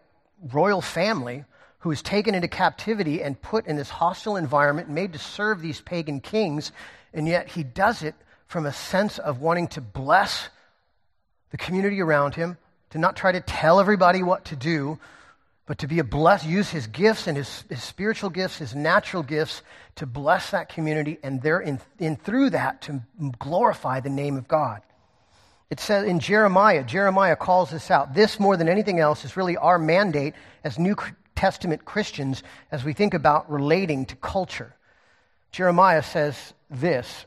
royal 0.53 0.81
family 0.81 1.45
who 1.81 1.91
is 1.91 2.03
taken 2.03 2.37
into 2.37 2.47
captivity 2.47 3.21
and 3.21 3.43
put 3.43 3.67
in 3.67 3.75
this 3.75 3.91
hostile 3.91 4.37
environment, 4.37 4.89
made 4.89 5.13
to 5.15 5.19
serve 5.19 5.61
these 5.61 5.81
pagan 5.81 6.21
kings, 6.21 6.71
and 7.13 7.27
yet 7.27 7.49
he 7.49 7.65
does 7.65 8.05
it 8.05 8.15
from 8.51 8.67
a 8.67 8.73
sense 8.73 9.21
of 9.21 9.41
wanting 9.41 9.69
to 9.69 9.81
bless 9.81 10.49
the 11.53 11.57
community 11.57 12.01
around 12.01 12.35
him, 12.35 12.59
to 12.91 12.99
not 12.99 13.15
try 13.15 13.31
to 13.31 13.41
tell 13.41 13.79
everybody 13.79 14.25
what 14.25 14.47
to 14.47 14.57
do, 14.57 14.99
but 15.67 15.79
to 15.79 15.87
be 15.87 16.01
a 16.01 16.05
bless, 16.05 16.45
use 16.45 16.69
his 16.69 16.89
gifts 16.89 17.29
and 17.29 17.37
his, 17.37 17.63
his 17.69 17.81
spiritual 17.81 18.29
gifts, 18.29 18.59
his 18.59 18.75
natural 18.75 19.23
gifts 19.23 19.63
to 19.95 20.05
bless 20.05 20.51
that 20.51 20.69
community, 20.69 21.17
and 21.23 21.41
there 21.41 21.61
in, 21.61 21.79
in 22.01 22.17
through 22.17 22.51
that 22.51 22.83
to 22.83 23.01
glorify 23.39 24.01
the 24.01 24.11
name 24.11 24.37
of 24.37 24.49
God. 24.49 24.83
It 25.71 25.79
says 25.79 26.05
in 26.05 26.19
Jeremiah, 26.19 26.83
Jeremiah 26.83 27.37
calls 27.37 27.71
this 27.71 27.89
out. 27.89 28.15
This, 28.15 28.41
more 28.41 28.57
than 28.57 28.69
anything 28.69 28.99
else, 28.99 29.25
is 29.25 29.37
really 29.37 29.59
our 29.59 29.79
mandate 29.79 30.35
as 30.65 30.77
New 30.77 30.97
Testament 31.37 31.85
Christians 31.85 32.43
as 32.73 32.83
we 32.83 32.95
think 32.95 33.15
about 33.15 33.49
relating 33.49 34.07
to 34.07 34.17
culture. 34.17 34.75
Jeremiah 35.53 36.03
says 36.03 36.53
this 36.69 37.27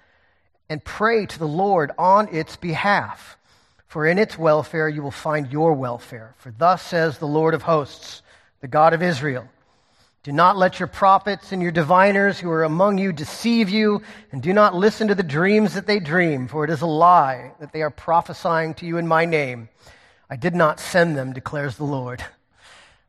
and 0.71 0.81
pray 0.81 1.25
to 1.25 1.37
the 1.37 1.45
Lord 1.45 1.91
on 1.97 2.33
its 2.33 2.55
behalf. 2.55 3.35
For 3.87 4.07
in 4.07 4.17
its 4.17 4.37
welfare 4.37 4.87
you 4.87 5.03
will 5.03 5.11
find 5.11 5.51
your 5.51 5.73
welfare. 5.73 6.33
For 6.37 6.49
thus 6.57 6.81
says 6.81 7.17
the 7.17 7.27
Lord 7.27 7.53
of 7.53 7.61
hosts, 7.61 8.21
the 8.61 8.69
God 8.69 8.93
of 8.93 9.03
Israel 9.03 9.49
Do 10.23 10.31
not 10.31 10.55
let 10.55 10.79
your 10.79 10.87
prophets 10.87 11.51
and 11.51 11.61
your 11.61 11.73
diviners 11.73 12.39
who 12.39 12.49
are 12.49 12.63
among 12.63 12.99
you 12.99 13.11
deceive 13.11 13.69
you, 13.69 14.01
and 14.31 14.41
do 14.41 14.53
not 14.53 14.73
listen 14.73 15.09
to 15.09 15.15
the 15.15 15.23
dreams 15.23 15.73
that 15.73 15.87
they 15.87 15.99
dream, 15.99 16.47
for 16.47 16.63
it 16.63 16.69
is 16.69 16.79
a 16.79 16.85
lie 16.85 17.51
that 17.59 17.73
they 17.73 17.81
are 17.81 17.89
prophesying 17.89 18.73
to 18.75 18.85
you 18.85 18.95
in 18.95 19.09
my 19.09 19.25
name. 19.25 19.67
I 20.29 20.37
did 20.37 20.55
not 20.55 20.79
send 20.79 21.17
them, 21.17 21.33
declares 21.33 21.75
the 21.75 21.83
Lord. 21.83 22.23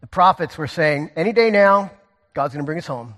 The 0.01 0.09
prophets 0.09 0.59
were 0.59 0.67
saying, 0.67 1.13
Any 1.15 1.33
day 1.33 1.51
now, 1.51 1.93
God's 2.35 2.55
going 2.55 2.65
to 2.65 2.67
bring 2.67 2.79
us 2.79 2.89
home. 2.89 3.15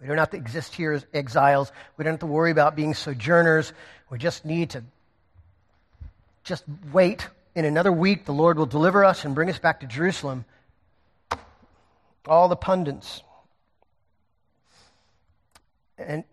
We 0.00 0.06
don't 0.06 0.18
have 0.18 0.30
to 0.30 0.36
exist 0.36 0.74
here 0.74 0.92
as 0.92 1.06
exiles. 1.14 1.72
We 1.96 2.04
don't 2.04 2.14
have 2.14 2.20
to 2.20 2.26
worry 2.26 2.50
about 2.50 2.76
being 2.76 2.94
sojourners. 2.94 3.72
We 4.10 4.18
just 4.18 4.44
need 4.44 4.70
to 4.70 4.84
just 6.44 6.64
wait. 6.92 7.28
In 7.54 7.64
another 7.64 7.90
week, 7.90 8.26
the 8.26 8.32
Lord 8.32 8.58
will 8.58 8.66
deliver 8.66 9.04
us 9.04 9.24
and 9.24 9.34
bring 9.34 9.48
us 9.48 9.58
back 9.58 9.80
to 9.80 9.86
Jerusalem. 9.86 10.44
All 12.26 12.48
the 12.48 12.56
pundits. 12.56 13.22
And, 15.96 16.24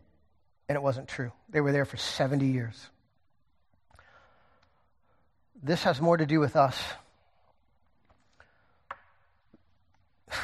and 0.68 0.76
it 0.76 0.82
wasn't 0.82 1.08
true. 1.08 1.32
They 1.50 1.62
were 1.62 1.72
there 1.72 1.86
for 1.86 1.96
70 1.96 2.46
years. 2.46 2.90
This 5.64 5.84
has 5.84 6.02
more 6.02 6.18
to 6.18 6.26
do 6.26 6.42
with 6.42 6.58
us 6.58 6.78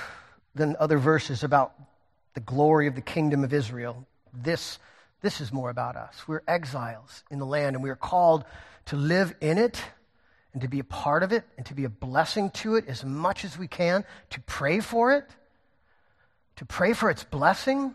than 0.55 0.77
other 0.79 0.97
verses 0.97 1.43
about 1.43 1.73
the 2.39 2.45
glory 2.45 2.87
of 2.87 2.95
the 2.95 3.01
kingdom 3.01 3.43
of 3.43 3.53
Israel. 3.53 4.07
This, 4.33 4.79
this 5.19 5.41
is 5.41 5.51
more 5.51 5.69
about 5.69 5.97
us. 5.97 6.25
We're 6.25 6.41
exiles 6.47 7.25
in 7.29 7.37
the 7.37 7.45
land, 7.45 7.75
and 7.75 7.83
we 7.83 7.89
are 7.89 7.97
called 7.97 8.45
to 8.85 8.95
live 8.95 9.35
in 9.41 9.57
it 9.57 9.81
and 10.53 10.61
to 10.61 10.69
be 10.69 10.79
a 10.79 10.85
part 10.85 11.21
of 11.21 11.33
it 11.33 11.43
and 11.57 11.65
to 11.65 11.73
be 11.73 11.83
a 11.83 11.89
blessing 11.89 12.49
to 12.51 12.75
it 12.75 12.87
as 12.87 13.03
much 13.03 13.43
as 13.43 13.57
we 13.57 13.67
can, 13.67 14.05
to 14.29 14.39
pray 14.39 14.79
for 14.79 15.11
it, 15.11 15.29
to 16.55 16.65
pray 16.65 16.93
for 16.93 17.09
its 17.09 17.25
blessing. 17.25 17.93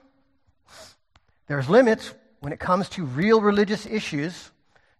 There's 1.46 1.70
limits 1.70 2.12
when 2.40 2.52
it 2.52 2.60
comes 2.60 2.90
to 2.90 3.06
real 3.06 3.40
religious 3.40 3.86
issues. 3.86 4.50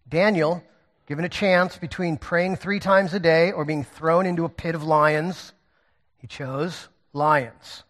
Daniel, 0.09 0.63
given 1.05 1.23
a 1.23 1.29
chance 1.29 1.77
between 1.77 2.17
praying 2.17 2.55
three 2.55 2.79
times 2.79 3.13
a 3.13 3.19
day 3.19 3.51
or 3.51 3.63
being 3.63 3.83
thrown 3.83 4.25
into 4.25 4.43
a 4.43 4.49
pit 4.49 4.73
of 4.73 4.83
lions, 4.83 5.53
he 6.17 6.25
chose 6.25 6.89
lions. 7.13 7.84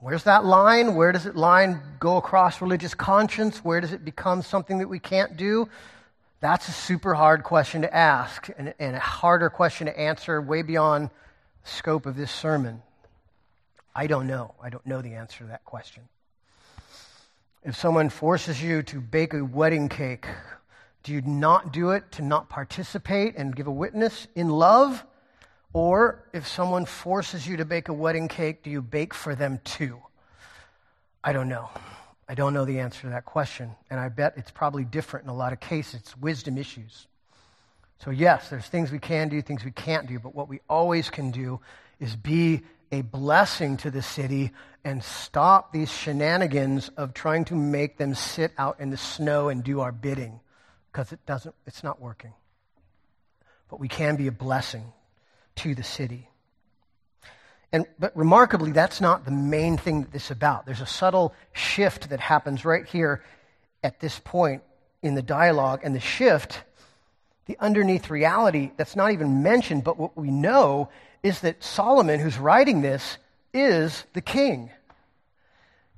Where's 0.00 0.24
that 0.24 0.46
line? 0.46 0.94
Where 0.94 1.12
does 1.12 1.26
it 1.26 1.36
line 1.36 1.82
go 1.98 2.16
across 2.16 2.62
religious 2.62 2.94
conscience? 2.94 3.58
Where 3.58 3.82
does 3.82 3.92
it 3.92 4.02
become 4.02 4.40
something 4.40 4.78
that 4.78 4.88
we 4.88 4.98
can't 4.98 5.36
do? 5.36 5.68
That's 6.40 6.68
a 6.68 6.72
super 6.72 7.12
hard 7.12 7.44
question 7.44 7.82
to 7.82 7.94
ask 7.94 8.48
and, 8.56 8.72
and, 8.78 8.96
a 8.96 8.98
harder 8.98 9.50
question 9.50 9.88
to 9.88 10.00
answer, 10.00 10.40
way 10.40 10.62
beyond 10.62 11.10
the 11.62 11.70
scope 11.70 12.06
of 12.06 12.16
this 12.16 12.30
sermon. 12.32 12.80
I 13.94 14.06
don't 14.06 14.26
know. 14.26 14.54
I 14.62 14.70
don't 14.70 14.86
know 14.86 15.02
the 15.02 15.12
answer 15.12 15.40
to 15.40 15.48
that 15.48 15.66
question. 15.66 16.04
If 17.62 17.76
someone 17.76 18.08
forces 18.08 18.62
you 18.62 18.82
to 18.84 19.02
bake 19.02 19.34
a 19.34 19.44
wedding 19.44 19.90
cake, 19.90 20.26
do 21.02 21.12
you 21.12 21.20
not 21.20 21.74
do 21.74 21.90
it 21.90 22.10
to 22.12 22.22
not 22.22 22.48
participate 22.48 23.34
and 23.36 23.54
give 23.54 23.66
a 23.66 23.72
witness 23.72 24.28
in 24.34 24.48
love? 24.48 25.04
Or 25.72 26.24
if 26.32 26.48
someone 26.48 26.84
forces 26.84 27.46
you 27.46 27.58
to 27.58 27.64
bake 27.64 27.88
a 27.88 27.92
wedding 27.92 28.28
cake, 28.28 28.62
do 28.62 28.70
you 28.70 28.82
bake 28.82 29.14
for 29.14 29.34
them 29.34 29.60
too? 29.64 30.00
I 31.22 31.32
don't 31.32 31.48
know. 31.48 31.70
I 32.28 32.34
don't 32.34 32.54
know 32.54 32.64
the 32.64 32.80
answer 32.80 33.02
to 33.02 33.08
that 33.10 33.24
question. 33.24 33.74
And 33.88 34.00
I 34.00 34.08
bet 34.08 34.34
it's 34.36 34.50
probably 34.50 34.84
different 34.84 35.24
in 35.24 35.30
a 35.30 35.36
lot 35.36 35.52
of 35.52 35.60
cases. 35.60 36.00
It's 36.00 36.16
wisdom 36.16 36.58
issues. 36.58 37.06
So, 37.98 38.10
yes, 38.10 38.48
there's 38.48 38.66
things 38.66 38.90
we 38.90 38.98
can 38.98 39.28
do, 39.28 39.42
things 39.42 39.64
we 39.64 39.72
can't 39.72 40.06
do, 40.06 40.18
but 40.18 40.34
what 40.34 40.48
we 40.48 40.60
always 40.68 41.10
can 41.10 41.30
do 41.30 41.60
is 41.98 42.16
be 42.16 42.62
a 42.92 43.02
blessing 43.02 43.76
to 43.78 43.90
the 43.90 44.02
city 44.02 44.50
and 44.84 45.04
stop 45.04 45.72
these 45.72 45.90
shenanigans 45.90 46.88
of 46.96 47.14
trying 47.14 47.44
to 47.46 47.54
make 47.54 47.98
them 47.98 48.14
sit 48.14 48.52
out 48.58 48.80
in 48.80 48.90
the 48.90 48.96
snow 48.96 49.48
and 49.48 49.62
do 49.62 49.80
our 49.80 49.92
bidding 49.92 50.40
because 50.90 51.12
it 51.12 51.24
doesn't 51.26 51.54
it's 51.66 51.84
not 51.84 52.00
working 52.00 52.32
but 53.68 53.78
we 53.78 53.88
can 53.88 54.16
be 54.16 54.26
a 54.26 54.32
blessing 54.32 54.92
to 55.60 55.74
the 55.74 55.82
city. 55.82 56.28
And, 57.72 57.86
but 57.98 58.16
remarkably, 58.16 58.72
that's 58.72 59.00
not 59.00 59.24
the 59.24 59.30
main 59.30 59.76
thing 59.76 60.02
that 60.02 60.12
this 60.12 60.26
is 60.26 60.30
about. 60.32 60.66
There's 60.66 60.80
a 60.80 60.86
subtle 60.86 61.34
shift 61.52 62.10
that 62.10 62.18
happens 62.18 62.64
right 62.64 62.84
here 62.84 63.22
at 63.82 64.00
this 64.00 64.18
point 64.18 64.62
in 65.02 65.14
the 65.14 65.22
dialogue. 65.22 65.80
And 65.84 65.94
the 65.94 66.00
shift, 66.00 66.62
the 67.46 67.56
underneath 67.60 68.10
reality 68.10 68.72
that's 68.76 68.96
not 68.96 69.12
even 69.12 69.42
mentioned, 69.42 69.84
but 69.84 69.98
what 69.98 70.16
we 70.16 70.30
know 70.30 70.88
is 71.22 71.40
that 71.40 71.62
Solomon, 71.62 72.18
who's 72.18 72.38
writing 72.38 72.82
this, 72.82 73.18
is 73.52 74.04
the 74.14 74.20
king. 74.20 74.70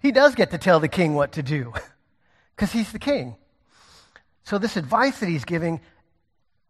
He 0.01 0.13
does 0.13 0.35
get 0.35 0.51
to 0.51 0.59
tell 0.59 0.81
the 0.81 0.89
king 0.89 1.15
what 1.15 1.33
to 1.33 1.43
do 1.43 1.73
because 2.57 2.73
he's 2.73 2.93
the 2.93 2.99
king. 2.99 3.37
So, 4.45 4.59
this 4.59 4.77
advice 4.77 5.21
that 5.21 5.29
he's 5.29 5.45
giving 5.45 5.81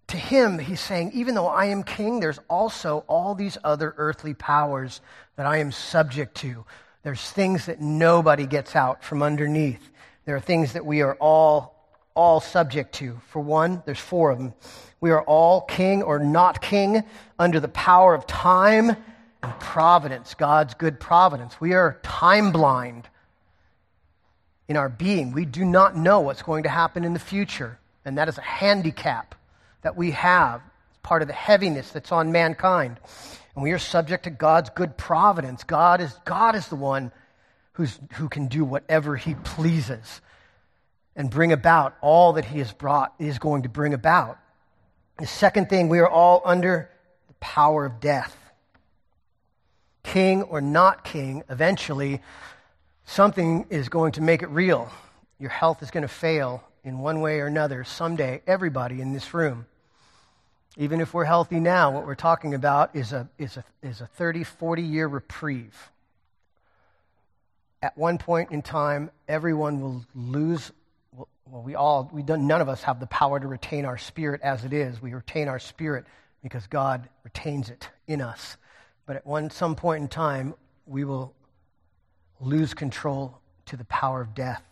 to 0.09 0.17
him, 0.17 0.59
he's 0.59 0.81
saying, 0.81 1.13
even 1.15 1.35
though 1.35 1.47
I 1.47 1.67
am 1.67 1.83
king, 1.83 2.21
there's 2.21 2.41
also 2.49 3.05
all 3.07 3.35
these 3.35 3.57
other 3.65 3.95
earthly 3.97 4.35
powers 4.35 5.01
that 5.37 5.47
I 5.47 5.59
am 5.59 5.73
subject 5.73 6.37
to. 6.39 6.65
There's 7.03 7.31
things 7.31 7.67
that 7.67 7.81
nobody 7.81 8.47
gets 8.47 8.77
out 8.77 9.03
from 9.03 9.23
underneath. 9.23 9.91
There 10.25 10.37
are 10.37 10.41
things 10.41 10.75
that 10.75 10.85
we 10.85 11.03
are 11.03 11.15
all, 11.15 11.75
all 12.15 12.41
subject 12.41 12.95
to. 12.97 13.21
For 13.29 13.41
one, 13.41 13.83
there's 13.87 13.99
four 13.99 14.31
of 14.31 14.39
them. 14.39 14.55
We 15.01 15.11
are 15.11 15.23
all 15.23 15.63
king 15.63 16.03
or 16.03 16.19
not 16.19 16.61
king 16.61 17.03
under 17.39 17.59
the 17.59 17.69
power 17.69 18.15
of 18.15 18.27
time 18.27 18.97
and 19.43 19.59
providence, 19.59 20.35
God's 20.35 20.75
good 20.75 21.01
providence. 21.01 21.61
We 21.61 21.73
are 21.73 21.99
time 22.03 22.53
blind 22.53 23.09
in 24.69 24.77
our 24.77 24.89
being. 24.89 25.33
We 25.33 25.45
do 25.45 25.65
not 25.65 25.97
know 25.97 26.21
what's 26.21 26.43
going 26.43 26.63
to 26.63 26.69
happen 26.69 27.05
in 27.05 27.15
the 27.15 27.19
future, 27.19 27.79
and 28.05 28.19
that 28.19 28.29
is 28.29 28.39
a 28.39 28.43
handicap 28.43 29.35
that 29.83 29.97
we 29.97 30.13
have. 30.13 30.63
Part 31.03 31.23
of 31.23 31.29
the 31.29 31.35
heaviness 31.35 31.91
that's 31.91 32.13
on 32.13 32.33
mankind. 32.33 32.99
And 33.55 33.63
we 33.63 33.73
are 33.73 33.79
subject 33.79 34.25
to 34.25 34.31
God's 34.31 34.71
good 34.71 34.97
providence. 34.97 35.65
God 35.65 36.01
is, 36.01 36.13
God 36.25 36.55
is 36.55 36.69
the 36.69 36.77
one 36.77 37.13
who's, 37.73 37.99
who 38.15 38.29
can 38.29 38.47
do 38.47 38.65
whatever 38.65 39.17
he 39.17 39.35
pleases 39.35 40.21
and 41.15 41.29
bring 41.29 41.53
about 41.53 41.97
all 42.01 42.35
that 42.35 42.45
he 42.45 42.59
has 42.59 42.73
brought, 42.73 43.15
is 43.19 43.39
going 43.39 43.63
to 43.63 43.69
bring 43.69 43.93
about. 43.93 44.39
The 45.19 45.27
second 45.27 45.69
thing, 45.69 45.89
we 45.89 45.99
are 45.99 46.09
all 46.09 46.41
under 46.45 46.91
the 47.29 47.35
power 47.35 47.85
of 47.85 48.01
death. 48.01 48.37
King 50.03 50.43
or 50.43 50.61
not 50.61 51.05
king, 51.05 51.43
eventually 51.51 52.23
something 53.05 53.67
is 53.71 53.89
going 53.89 54.13
to 54.13 54.21
make 54.21 54.43
it 54.43 54.49
real. 54.49 54.91
Your 55.39 55.51
health 55.51 55.83
is 55.83 55.91
going 55.91 56.03
to 56.03 56.09
fail 56.09 56.65
in 56.85 56.99
one 56.99 57.21
way 57.21 57.41
or 57.41 57.47
another 57.47 57.85
someday, 57.85 58.41
everybody 58.47 59.01
in 59.01 59.13
this 59.13 59.35
room. 59.35 59.67
Even 60.79 61.01
if 61.01 61.13
we're 61.13 61.25
healthy 61.25 61.61
now, 61.61 61.91
what 61.91 62.07
we're 62.07 62.15
talking 62.15 62.55
about 62.55 62.97
is 62.97 63.13
a, 63.13 63.29
is 63.39 63.57
a, 63.57 63.65
is 63.83 64.01
a 64.01 64.07
30, 64.07 64.45
40 64.45 64.83
year 64.83 65.07
reprieve. 65.07 65.91
At 67.83 67.99
one 67.99 68.17
point 68.19 68.53
in 68.53 68.63
time, 68.63 69.11
everyone 69.29 69.81
will 69.81 70.05
lose. 70.15 70.73
Well, 71.15 71.63
we 71.63 71.75
all, 71.75 72.09
we 72.13 72.23
don't, 72.23 72.47
none 72.47 72.63
of 72.63 72.69
us 72.69 72.83
have 72.85 73.01
the 73.01 73.07
power 73.07 73.39
to 73.39 73.47
retain 73.47 73.85
our 73.85 73.99
spirit 73.99 74.41
as 74.43 74.65
it 74.65 74.73
is. 74.73 75.03
We 75.03 75.13
retain 75.13 75.49
our 75.49 75.59
spirit 75.59 76.07
because 76.43 76.67
God 76.69 77.09
retains 77.25 77.69
it 77.69 77.91
in 78.07 78.23
us. 78.23 78.57
But 79.05 79.17
at 79.17 79.27
one, 79.27 79.51
some 79.51 79.75
point 79.75 80.03
in 80.03 80.09
time, 80.09 80.55
we 80.87 81.05
will 81.05 81.35
lose 82.41 82.73
control 82.73 83.39
to 83.67 83.77
the 83.77 83.85
power 83.85 84.23
of 84.23 84.35
death. 84.35 84.63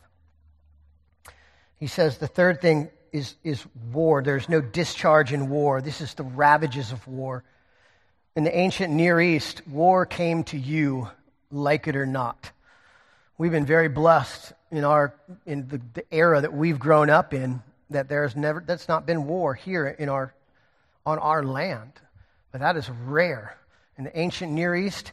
He 1.79 1.87
says 1.87 2.19
the 2.19 2.27
third 2.27 2.61
thing 2.61 2.91
is, 3.13 3.35
is 3.45 3.65
war. 3.93 4.23
There's 4.23 4.49
no 4.49 4.61
discharge 4.61 5.33
in 5.33 5.49
war. 5.49 5.81
This 5.81 6.01
is 6.01 6.15
the 6.15 6.23
ravages 6.23 6.93
of 6.93 7.07
war. 7.07 7.45
In 8.37 8.45
the 8.45 8.57
ancient 8.57 8.93
Near 8.93 9.21
East, 9.21 9.67
war 9.67 10.07
came 10.07 10.45
to 10.45 10.59
you, 10.59 11.09
like 11.51 11.89
it 11.89 11.97
or 11.97 12.07
not. 12.07 12.53
We've 13.39 13.51
been 13.51 13.67
very 13.67 13.89
blessed 13.89 14.53
in, 14.71 14.85
our, 14.85 15.15
in 15.47 15.67
the, 15.69 15.81
the 15.95 16.05
era 16.13 16.41
that 16.41 16.53
we've 16.53 16.79
grown 16.79 17.11
up 17.11 17.35
in 17.35 17.63
that 17.91 18.09
there's 18.09 18.37
never, 18.37 18.63
that's 18.65 18.89
not 18.89 19.07
been 19.07 19.27
war 19.27 19.55
here 19.55 19.87
in 19.87 20.09
our, 20.09 20.33
on 21.05 21.19
our 21.19 21.43
land. 21.43 21.93
But 22.53 22.61
that 22.61 22.77
is 22.77 22.89
rare. 23.07 23.57
In 23.99 24.05
the 24.05 24.19
ancient 24.19 24.53
Near 24.53 24.75
East, 24.77 25.13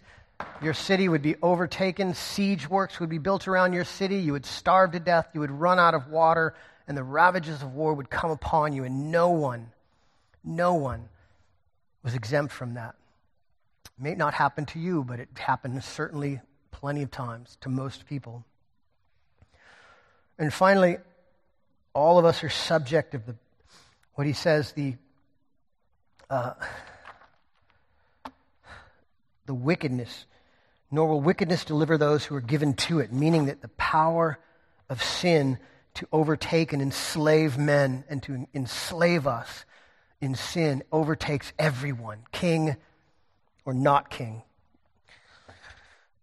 your 0.61 0.73
city 0.73 1.09
would 1.09 1.21
be 1.21 1.35
overtaken, 1.41 2.13
siege 2.13 2.69
works 2.69 2.99
would 2.99 3.09
be 3.09 3.17
built 3.17 3.47
around 3.47 3.73
your 3.73 3.83
city, 3.83 4.17
you 4.17 4.33
would 4.33 4.45
starve 4.45 4.91
to 4.91 4.99
death, 4.99 5.27
you 5.33 5.39
would 5.39 5.51
run 5.51 5.79
out 5.79 5.95
of 5.95 6.07
water, 6.07 6.53
and 6.87 6.97
the 6.97 7.03
ravages 7.03 7.61
of 7.61 7.73
war 7.73 7.93
would 7.93 8.09
come 8.09 8.31
upon 8.31 8.73
you, 8.73 8.83
and 8.83 9.11
no 9.11 9.29
one, 9.29 9.71
no 10.43 10.73
one 10.73 11.09
was 12.03 12.15
exempt 12.15 12.53
from 12.53 12.75
that. 12.75 12.95
It 13.85 14.03
may 14.03 14.15
not 14.15 14.33
happen 14.33 14.65
to 14.67 14.79
you, 14.79 15.03
but 15.03 15.19
it 15.19 15.29
happened 15.35 15.83
certainly 15.83 16.39
plenty 16.71 17.03
of 17.03 17.11
times 17.11 17.57
to 17.61 17.69
most 17.69 18.05
people. 18.05 18.45
And 20.39 20.53
finally, 20.53 20.97
all 21.93 22.19
of 22.19 22.25
us 22.25 22.43
are 22.43 22.49
subject 22.49 23.15
of 23.15 23.25
the, 23.25 23.35
what 24.13 24.27
he 24.27 24.33
says, 24.33 24.71
the, 24.73 24.95
uh, 26.29 26.53
the 29.47 29.53
wickedness, 29.53 30.25
nor 30.91 31.07
will 31.07 31.21
wickedness 31.21 31.65
deliver 31.65 31.97
those 31.97 32.23
who 32.23 32.35
are 32.35 32.41
given 32.41 32.75
to 32.75 32.99
it, 32.99 33.11
meaning 33.11 33.47
that 33.47 33.61
the 33.61 33.67
power 33.69 34.39
of 34.89 35.03
sin 35.03 35.57
to 35.97 36.07
overtake 36.11 36.73
and 36.73 36.81
enslave 36.81 37.57
men 37.57 38.03
and 38.09 38.23
to 38.23 38.47
enslave 38.53 39.27
us 39.27 39.65
in 40.21 40.35
sin 40.35 40.83
overtakes 40.91 41.53
everyone, 41.59 42.19
king 42.31 42.75
or 43.65 43.73
not 43.73 44.09
king. 44.09 44.41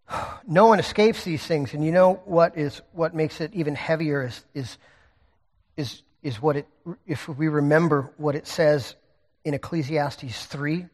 No 0.47 0.67
one 0.67 0.79
escapes 0.79 1.23
these 1.23 1.43
things, 1.43 1.73
and 1.73 1.83
you 1.83 1.91
know 1.91 2.21
what 2.25 2.55
is 2.55 2.81
what 2.91 3.15
makes 3.15 3.41
it 3.41 3.51
even 3.55 3.73
heavier 3.73 4.27
is 4.27 4.45
is 4.53 4.77
is 5.75 6.03
is 6.21 6.41
what 6.41 6.57
it, 6.57 6.67
if 7.07 7.27
we 7.27 7.47
remember 7.47 8.13
what 8.17 8.35
it 8.35 8.47
says 8.47 8.95
in 9.43 9.53
Ecclesiastes 9.53 10.45
3, 10.45 10.85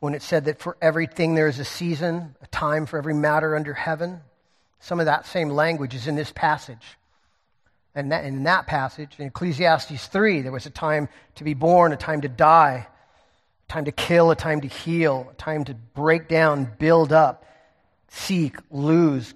when 0.00 0.14
it 0.14 0.22
said 0.22 0.46
that 0.46 0.60
for 0.60 0.76
everything 0.80 1.34
there 1.34 1.48
is 1.48 1.58
a 1.58 1.64
season, 1.64 2.34
a 2.42 2.46
time 2.48 2.86
for 2.86 2.98
every 2.98 3.14
matter 3.14 3.54
under 3.54 3.74
heaven. 3.74 4.20
Some 4.86 5.00
of 5.00 5.06
that 5.06 5.26
same 5.26 5.48
language 5.48 5.96
is 5.96 6.06
in 6.06 6.14
this 6.14 6.30
passage. 6.30 6.96
And 7.96 8.12
that, 8.12 8.24
in 8.24 8.44
that 8.44 8.68
passage, 8.68 9.16
in 9.18 9.26
Ecclesiastes 9.26 10.06
3, 10.06 10.42
there 10.42 10.52
was 10.52 10.64
a 10.64 10.70
time 10.70 11.08
to 11.34 11.42
be 11.42 11.54
born, 11.54 11.92
a 11.92 11.96
time 11.96 12.20
to 12.20 12.28
die, 12.28 12.86
a 13.68 13.72
time 13.72 13.86
to 13.86 13.90
kill, 13.90 14.30
a 14.30 14.36
time 14.36 14.60
to 14.60 14.68
heal, 14.68 15.26
a 15.32 15.34
time 15.34 15.64
to 15.64 15.74
break 15.74 16.28
down, 16.28 16.70
build 16.78 17.12
up, 17.12 17.44
seek, 18.06 18.58
lose, 18.70 19.34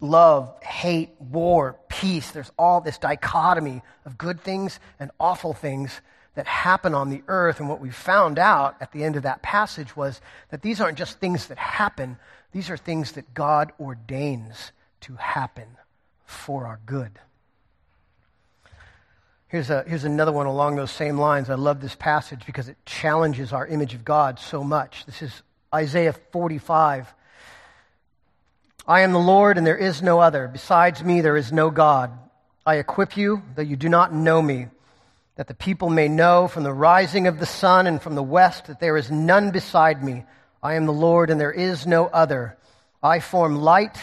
love, 0.00 0.50
hate, 0.62 1.10
war, 1.20 1.76
peace. 1.90 2.30
There's 2.30 2.50
all 2.58 2.80
this 2.80 2.96
dichotomy 2.96 3.82
of 4.06 4.16
good 4.16 4.40
things 4.40 4.80
and 4.98 5.10
awful 5.20 5.52
things 5.52 6.00
that 6.36 6.46
happen 6.46 6.94
on 6.94 7.10
the 7.10 7.22
earth. 7.28 7.60
And 7.60 7.68
what 7.68 7.80
we 7.80 7.90
found 7.90 8.38
out 8.38 8.76
at 8.80 8.92
the 8.92 9.04
end 9.04 9.16
of 9.16 9.24
that 9.24 9.42
passage 9.42 9.94
was 9.94 10.22
that 10.48 10.62
these 10.62 10.80
aren't 10.80 10.96
just 10.96 11.20
things 11.20 11.48
that 11.48 11.58
happen, 11.58 12.16
these 12.52 12.70
are 12.70 12.76
things 12.76 13.12
that 13.12 13.34
God 13.34 13.72
ordains 13.78 14.72
to 15.02 15.14
happen 15.14 15.68
for 16.24 16.66
our 16.66 16.80
good. 16.86 17.12
Here's, 19.48 19.70
a, 19.70 19.82
here's 19.86 20.04
another 20.04 20.32
one 20.32 20.46
along 20.46 20.76
those 20.76 20.90
same 20.90 21.18
lines. 21.18 21.48
I 21.48 21.54
love 21.54 21.80
this 21.80 21.94
passage 21.94 22.44
because 22.44 22.68
it 22.68 22.76
challenges 22.84 23.52
our 23.52 23.66
image 23.66 23.94
of 23.94 24.04
God 24.04 24.38
so 24.38 24.62
much. 24.62 25.06
This 25.06 25.22
is 25.22 25.42
Isaiah 25.74 26.12
45. 26.12 27.14
I 28.86 29.00
am 29.00 29.12
the 29.12 29.18
Lord, 29.18 29.56
and 29.56 29.66
there 29.66 29.76
is 29.76 30.02
no 30.02 30.18
other. 30.18 30.48
Besides 30.48 31.02
me, 31.02 31.20
there 31.22 31.36
is 31.36 31.50
no 31.50 31.70
God. 31.70 32.10
I 32.66 32.76
equip 32.76 33.16
you, 33.16 33.42
though 33.54 33.62
you 33.62 33.76
do 33.76 33.88
not 33.88 34.12
know 34.12 34.42
me 34.42 34.68
that 35.38 35.46
the 35.46 35.54
people 35.54 35.88
may 35.88 36.08
know 36.08 36.48
from 36.48 36.64
the 36.64 36.72
rising 36.72 37.28
of 37.28 37.38
the 37.38 37.46
sun 37.46 37.86
and 37.86 38.02
from 38.02 38.16
the 38.16 38.22
west 38.22 38.66
that 38.66 38.80
there 38.80 38.96
is 38.96 39.08
none 39.08 39.52
beside 39.52 40.02
me. 40.02 40.24
I 40.62 40.74
am 40.74 40.86
the 40.86 40.92
Lord, 40.92 41.30
and 41.30 41.40
there 41.40 41.52
is 41.52 41.86
no 41.86 42.06
other. 42.06 42.56
I 43.02 43.20
form 43.20 43.56
light 43.56 43.96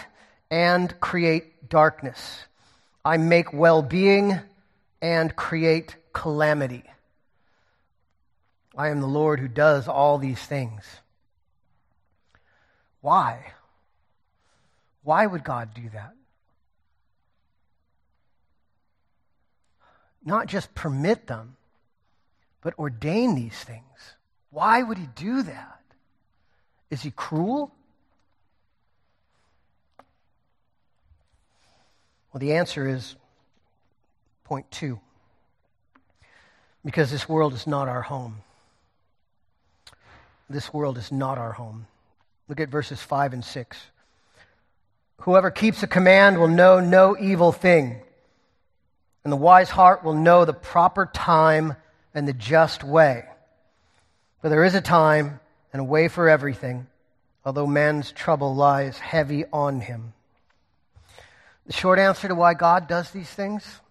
and 0.49 0.99
create 0.99 1.69
darkness. 1.69 2.45
I 3.03 3.17
make 3.17 3.53
well 3.53 3.81
being 3.81 4.39
and 5.01 5.35
create 5.35 5.95
calamity. 6.13 6.83
I 8.77 8.89
am 8.89 9.01
the 9.01 9.07
Lord 9.07 9.39
who 9.39 9.47
does 9.47 9.87
all 9.87 10.17
these 10.17 10.39
things. 10.39 10.83
Why? 13.01 13.53
Why 15.03 15.25
would 15.25 15.43
God 15.43 15.73
do 15.73 15.89
that? 15.93 16.13
not 20.25 20.47
just 20.47 20.73
permit 20.73 21.27
them, 21.27 21.55
but 22.61 22.77
ordain 22.79 23.35
these 23.35 23.55
things. 23.55 23.83
Why 24.49 24.81
would 24.81 24.97
he 24.97 25.07
do 25.15 25.43
that? 25.43 25.81
Is 26.89 27.01
he 27.01 27.11
cruel? 27.11 27.71
Well, 32.31 32.39
the 32.39 32.53
answer 32.53 32.87
is 32.87 33.15
point 34.43 34.69
two 34.69 34.99
because 36.83 37.09
this 37.09 37.27
world 37.27 37.53
is 37.53 37.65
not 37.65 37.87
our 37.87 38.01
home. 38.01 38.37
This 40.49 40.73
world 40.73 40.97
is 40.97 41.11
not 41.11 41.37
our 41.37 41.53
home. 41.53 41.87
Look 42.47 42.59
at 42.59 42.69
verses 42.69 43.01
5 43.01 43.33
and 43.33 43.43
6. 43.43 43.77
Whoever 45.21 45.49
keeps 45.49 45.81
a 45.81 45.87
command 45.87 46.37
will 46.37 46.47
know 46.47 46.79
no 46.79 47.17
evil 47.17 47.51
thing 47.51 48.01
and 49.25 49.31
the 49.31 49.37
wise 49.37 49.71
heart 49.71 50.03
will 50.03 50.13
know 50.13 50.45
the 50.45 50.53
proper 50.53 51.07
time 51.07 51.75
and 52.13 52.27
the 52.27 52.33
just 52.33 52.83
way. 52.83 53.25
For 54.39 54.49
there 54.49 54.63
is 54.63 54.75
a 54.75 54.81
time 54.81 55.39
and 55.75 55.81
a 55.81 55.83
way 55.83 56.07
for 56.07 56.29
everything, 56.29 56.87
although 57.43 57.67
man's 57.67 58.13
trouble 58.13 58.55
lies 58.55 58.97
heavy 58.97 59.43
on 59.51 59.81
him. 59.81 60.13
The 61.65 61.73
short 61.73 61.99
answer 61.99 62.29
to 62.29 62.33
why 62.33 62.53
God 62.53 62.87
does 62.87 63.11
these 63.11 63.29
things, 63.29 63.81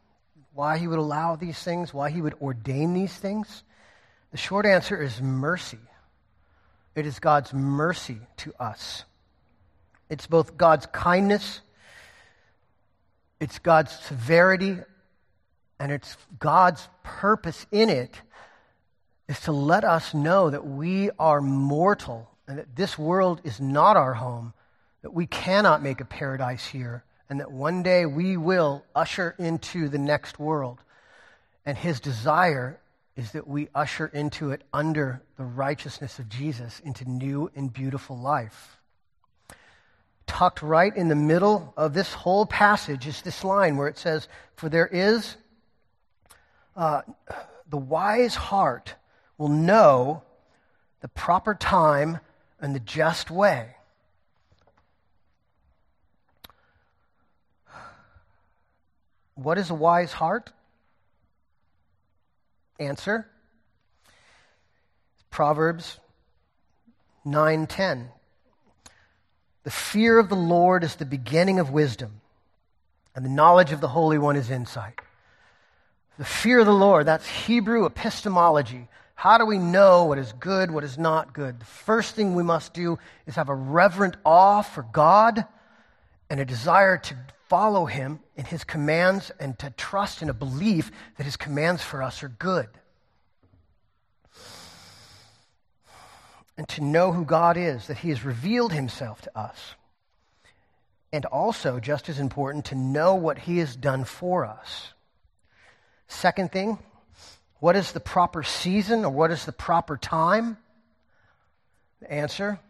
why 0.55 0.79
he 0.79 0.89
would 0.89 0.99
allow 0.99 1.37
these 1.37 1.63
things, 1.63 1.93
why 1.93 2.09
he 2.09 2.23
would 2.23 2.33
ordain 2.41 2.95
these 2.95 3.15
things, 3.15 3.65
the 4.31 4.39
short 4.39 4.65
answer 4.65 4.97
is 4.97 5.21
mercy. 5.21 5.77
It 6.95 7.05
is 7.05 7.19
God's 7.19 7.53
mercy 7.53 8.17
to 8.39 8.55
us. 8.59 9.05
It's 10.09 10.27
both 10.27 10.57
God's 10.57 10.87
kindness, 10.87 11.61
it's 13.41 13.59
God's 13.59 13.93
severity 13.93 14.79
and 15.79 15.93
it's 15.93 16.17
God's 16.39 16.89
purpose 17.03 17.67
in 17.71 17.91
it 17.91 18.19
is 19.29 19.41
to 19.41 19.53
let 19.53 19.85
us 19.85 20.15
know 20.15 20.51
that 20.51 20.67
we 20.67 21.11
are 21.19 21.41
mortal 21.41 22.31
and 22.47 22.59
that 22.59 22.77
this 22.77 22.99
world 22.99 23.41
is 23.45 23.61
not 23.61 23.97
our 23.97 24.15
home, 24.15 24.53
that 25.03 25.15
we 25.15 25.27
cannot 25.27 25.83
make 25.83 26.01
a 26.01 26.05
paradise 26.05 26.67
here, 26.67 27.05
and 27.31 27.41
that 27.41 27.51
one 27.51 27.83
day 27.83 28.05
we 28.05 28.37
will 28.37 28.85
usher 28.95 29.35
into 29.39 29.89
the 29.89 29.99
next 29.99 30.39
world. 30.39 30.79
And 31.65 31.77
his 31.77 32.01
desire 32.01 32.79
is 33.17 33.33
that 33.33 33.47
we 33.47 33.69
usher 33.75 34.07
into 34.07 34.51
it 34.51 34.63
under 34.73 35.23
the 35.37 35.45
righteousness 35.45 36.19
of 36.19 36.29
Jesus 36.29 36.81
into 36.85 37.09
new 37.09 37.51
and 37.55 37.73
beautiful 37.73 38.19
life. 38.19 38.77
Tucked 40.27 40.63
right 40.63 40.95
in 40.95 41.09
the 41.09 41.15
middle 41.15 41.73
of 41.77 41.95
this 41.95 42.13
whole 42.13 42.45
passage 42.45 43.07
is 43.07 43.23
this 43.23 43.45
line 43.45 43.77
where 43.77 43.89
it 43.89 43.99
says, 43.99 44.29
For 44.57 44.69
there 44.69 44.87
is 44.87 45.37
uh, 46.77 47.03
the 47.69 47.77
wise 47.77 48.35
heart 48.35 48.95
will 49.39 49.49
know 49.49 50.23
the 51.01 51.09
proper 51.09 51.55
time 51.55 52.21
and 52.61 52.75
the 52.75 52.81
just 52.81 53.31
way. 53.31 53.77
What 59.35 59.59
is 59.59 59.71
a 59.71 59.75
wise 59.75 60.13
heart? 60.13 60.53
Answer 62.79 63.29
Proverbs 65.31 65.99
9:10 67.25 68.11
The 69.65 69.71
fear 69.71 70.19
of 70.19 70.29
the 70.29 70.37
Lord 70.37 70.85
is 70.85 70.97
the 70.97 71.05
beginning 71.05 71.59
of 71.59 71.71
wisdom 71.71 72.21
and 73.15 73.25
the 73.25 73.31
knowledge 73.31 73.73
of 73.73 73.81
the 73.81 73.89
Holy 73.89 74.19
One 74.19 74.37
is 74.37 74.51
insight. 74.51 75.01
The 76.19 76.25
fear 76.25 76.61
of 76.61 76.67
the 76.67 76.73
Lord, 76.73 77.07
that's 77.07 77.27
Hebrew 77.27 77.87
epistemology. 77.87 78.89
How 79.15 79.39
do 79.39 79.47
we 79.47 79.59
know 79.59 80.05
what 80.05 80.19
is 80.19 80.33
good, 80.35 80.71
what 80.71 80.85
is 80.85 80.99
not 80.99 81.33
good? 81.33 81.61
The 81.61 81.65
first 81.65 82.15
thing 82.15 82.35
we 82.35 82.43
must 82.43 82.75
do 82.75 82.99
is 83.27 83.37
have 83.37 83.49
a 83.49 83.55
reverent 83.55 84.17
awe 84.25 84.63
for 84.63 84.83
God 84.83 85.47
and 86.29 86.41
a 86.41 86.45
desire 86.45 86.99
to 86.99 87.17
follow 87.49 87.87
Him 87.87 88.21
in 88.37 88.45
His 88.45 88.65
commands 88.65 89.31
and 89.39 89.59
to 89.61 89.71
trust 89.71 90.21
in 90.23 90.29
a 90.29 90.35
belief 90.35 90.91
that 91.17 91.25
His 91.25 91.37
commands 91.37 91.83
for 91.83 92.03
us 92.03 92.23
are 92.23 92.29
good. 92.29 92.69
And 96.57 96.69
to 96.71 96.83
know 96.83 97.13
who 97.13 97.25
God 97.25 97.57
is, 97.57 97.87
that 97.87 97.99
He 97.99 98.11
has 98.11 98.25
revealed 98.25 98.73
Himself 98.73 99.23
to 99.23 99.39
us. 99.39 99.75
And 101.13 101.25
also, 101.27 101.79
just 101.81 102.09
as 102.09 102.19
important, 102.19 102.67
to 102.67 102.75
know 102.75 103.15
what 103.15 103.39
He 103.39 103.59
has 103.59 103.77
done 103.77 104.05
for 104.05 104.45
us. 104.45 104.93
Second 106.09 106.53
thing, 106.53 106.79
what 107.65 107.77
is 107.77 107.93
the 107.93 108.01
proper 108.01 108.43
season 108.43 109.07
or 109.07 109.11
what 109.11 109.31
is 109.31 109.47
the 109.47 109.53
proper 109.53 109.97
time? 109.97 110.59
The 112.01 112.13
answer 112.13 112.61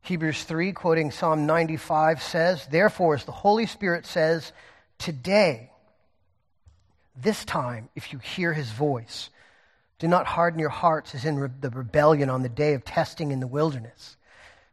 Hebrews 0.00 0.44
3, 0.44 0.72
quoting 0.72 1.10
Psalm 1.10 1.44
95, 1.44 2.22
says, 2.22 2.66
Therefore, 2.66 3.14
as 3.14 3.26
the 3.26 3.32
Holy 3.32 3.66
Spirit 3.66 4.06
says, 4.06 4.52
today, 4.96 5.70
this 7.14 7.44
time, 7.44 7.90
if 7.94 8.10
you 8.10 8.18
hear 8.20 8.54
his 8.54 8.70
voice, 8.70 9.28
do 9.98 10.08
not 10.08 10.24
harden 10.28 10.58
your 10.58 10.70
hearts 10.70 11.14
as 11.14 11.26
in 11.26 11.38
re- 11.38 11.50
the 11.60 11.68
rebellion 11.68 12.30
on 12.30 12.42
the 12.42 12.48
day 12.48 12.72
of 12.72 12.86
testing 12.86 13.32
in 13.32 13.40
the 13.40 13.46
wilderness. 13.46 14.16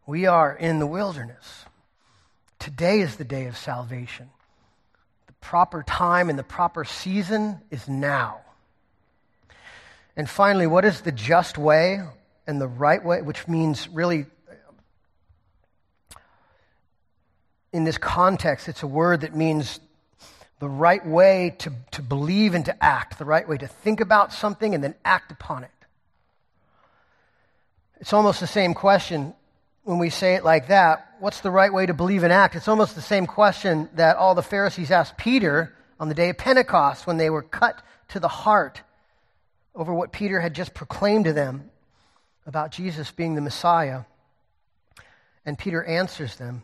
We 0.06 0.26
are 0.26 0.56
in 0.56 0.80
the 0.80 0.88
wilderness. 0.88 1.66
Today 2.60 3.02
is 3.02 3.18
the 3.18 3.26
day 3.26 3.48
of 3.48 3.58
salvation 3.58 4.30
The 5.28 5.34
proper 5.42 5.84
time 5.84 6.30
and 6.30 6.40
the 6.40 6.44
proper 6.44 6.86
season 6.86 7.60
is 7.72 7.90
now. 7.90 8.40
And 10.16 10.30
finally, 10.30 10.68
what 10.68 10.86
is 10.86 11.02
the 11.02 11.12
just 11.12 11.58
way 11.58 12.02
and 12.48 12.60
the 12.60 12.68
right 12.68 13.04
way, 13.04 13.22
which 13.22 13.48
means 13.48 13.88
really, 13.90 14.26
in 17.72 17.84
this 17.84 17.98
context, 17.98 18.68
it's 18.68 18.84
a 18.84 18.88
word 18.88 19.22
that 19.22 19.36
means 19.36 19.80
the 20.60 20.70
right 20.70 21.06
way 21.06 21.56
to, 21.60 21.72
to 21.92 22.02
believe 22.02 22.54
and 22.54 22.66
to 22.66 22.84
act, 22.84 23.18
the 23.18 23.26
right 23.26 23.48
way 23.48 23.58
to 23.58 23.68
think 23.68 24.00
about 24.00 24.34
something 24.34 24.76
and 24.76 24.84
then 24.84 24.96
act 25.04 25.32
upon 25.32 25.64
it. 25.64 25.72
It's 28.00 28.14
almost 28.14 28.40
the 28.40 28.48
same 28.48 28.74
question 28.74 29.34
when 29.84 29.98
we 29.98 30.10
say 30.10 30.36
it 30.36 30.44
like 30.44 30.68
that, 30.68 31.16
what's 31.20 31.42
the 31.42 31.50
right 31.50 31.74
way 31.74 31.86
to 31.86 31.94
believe 31.94 32.24
and 32.24 32.32
act? 32.32 32.56
It's 32.56 32.68
almost 32.68 32.96
the 32.96 33.02
same 33.02 33.26
question 33.26 33.90
that 33.96 34.16
all 34.16 34.36
the 34.36 34.44
Pharisees 34.44 34.92
asked 34.92 35.18
Peter 35.18 35.74
on 36.00 36.08
the 36.08 36.14
day 36.14 36.30
of 36.30 36.38
Pentecost 36.38 37.08
when 37.08 37.18
they 37.18 37.30
were 37.30 37.42
cut 37.42 37.82
to 38.10 38.20
the 38.20 38.28
heart 38.28 38.82
over 39.76 39.94
what 39.94 40.12
Peter 40.12 40.40
had 40.40 40.54
just 40.54 40.74
proclaimed 40.74 41.26
to 41.26 41.34
them 41.34 41.70
about 42.46 42.72
Jesus 42.72 43.12
being 43.12 43.36
the 43.36 43.42
Messiah. 43.42 44.02
And 45.46 45.58
Peter 45.58 45.84
answers 45.84 46.36
them 46.36 46.64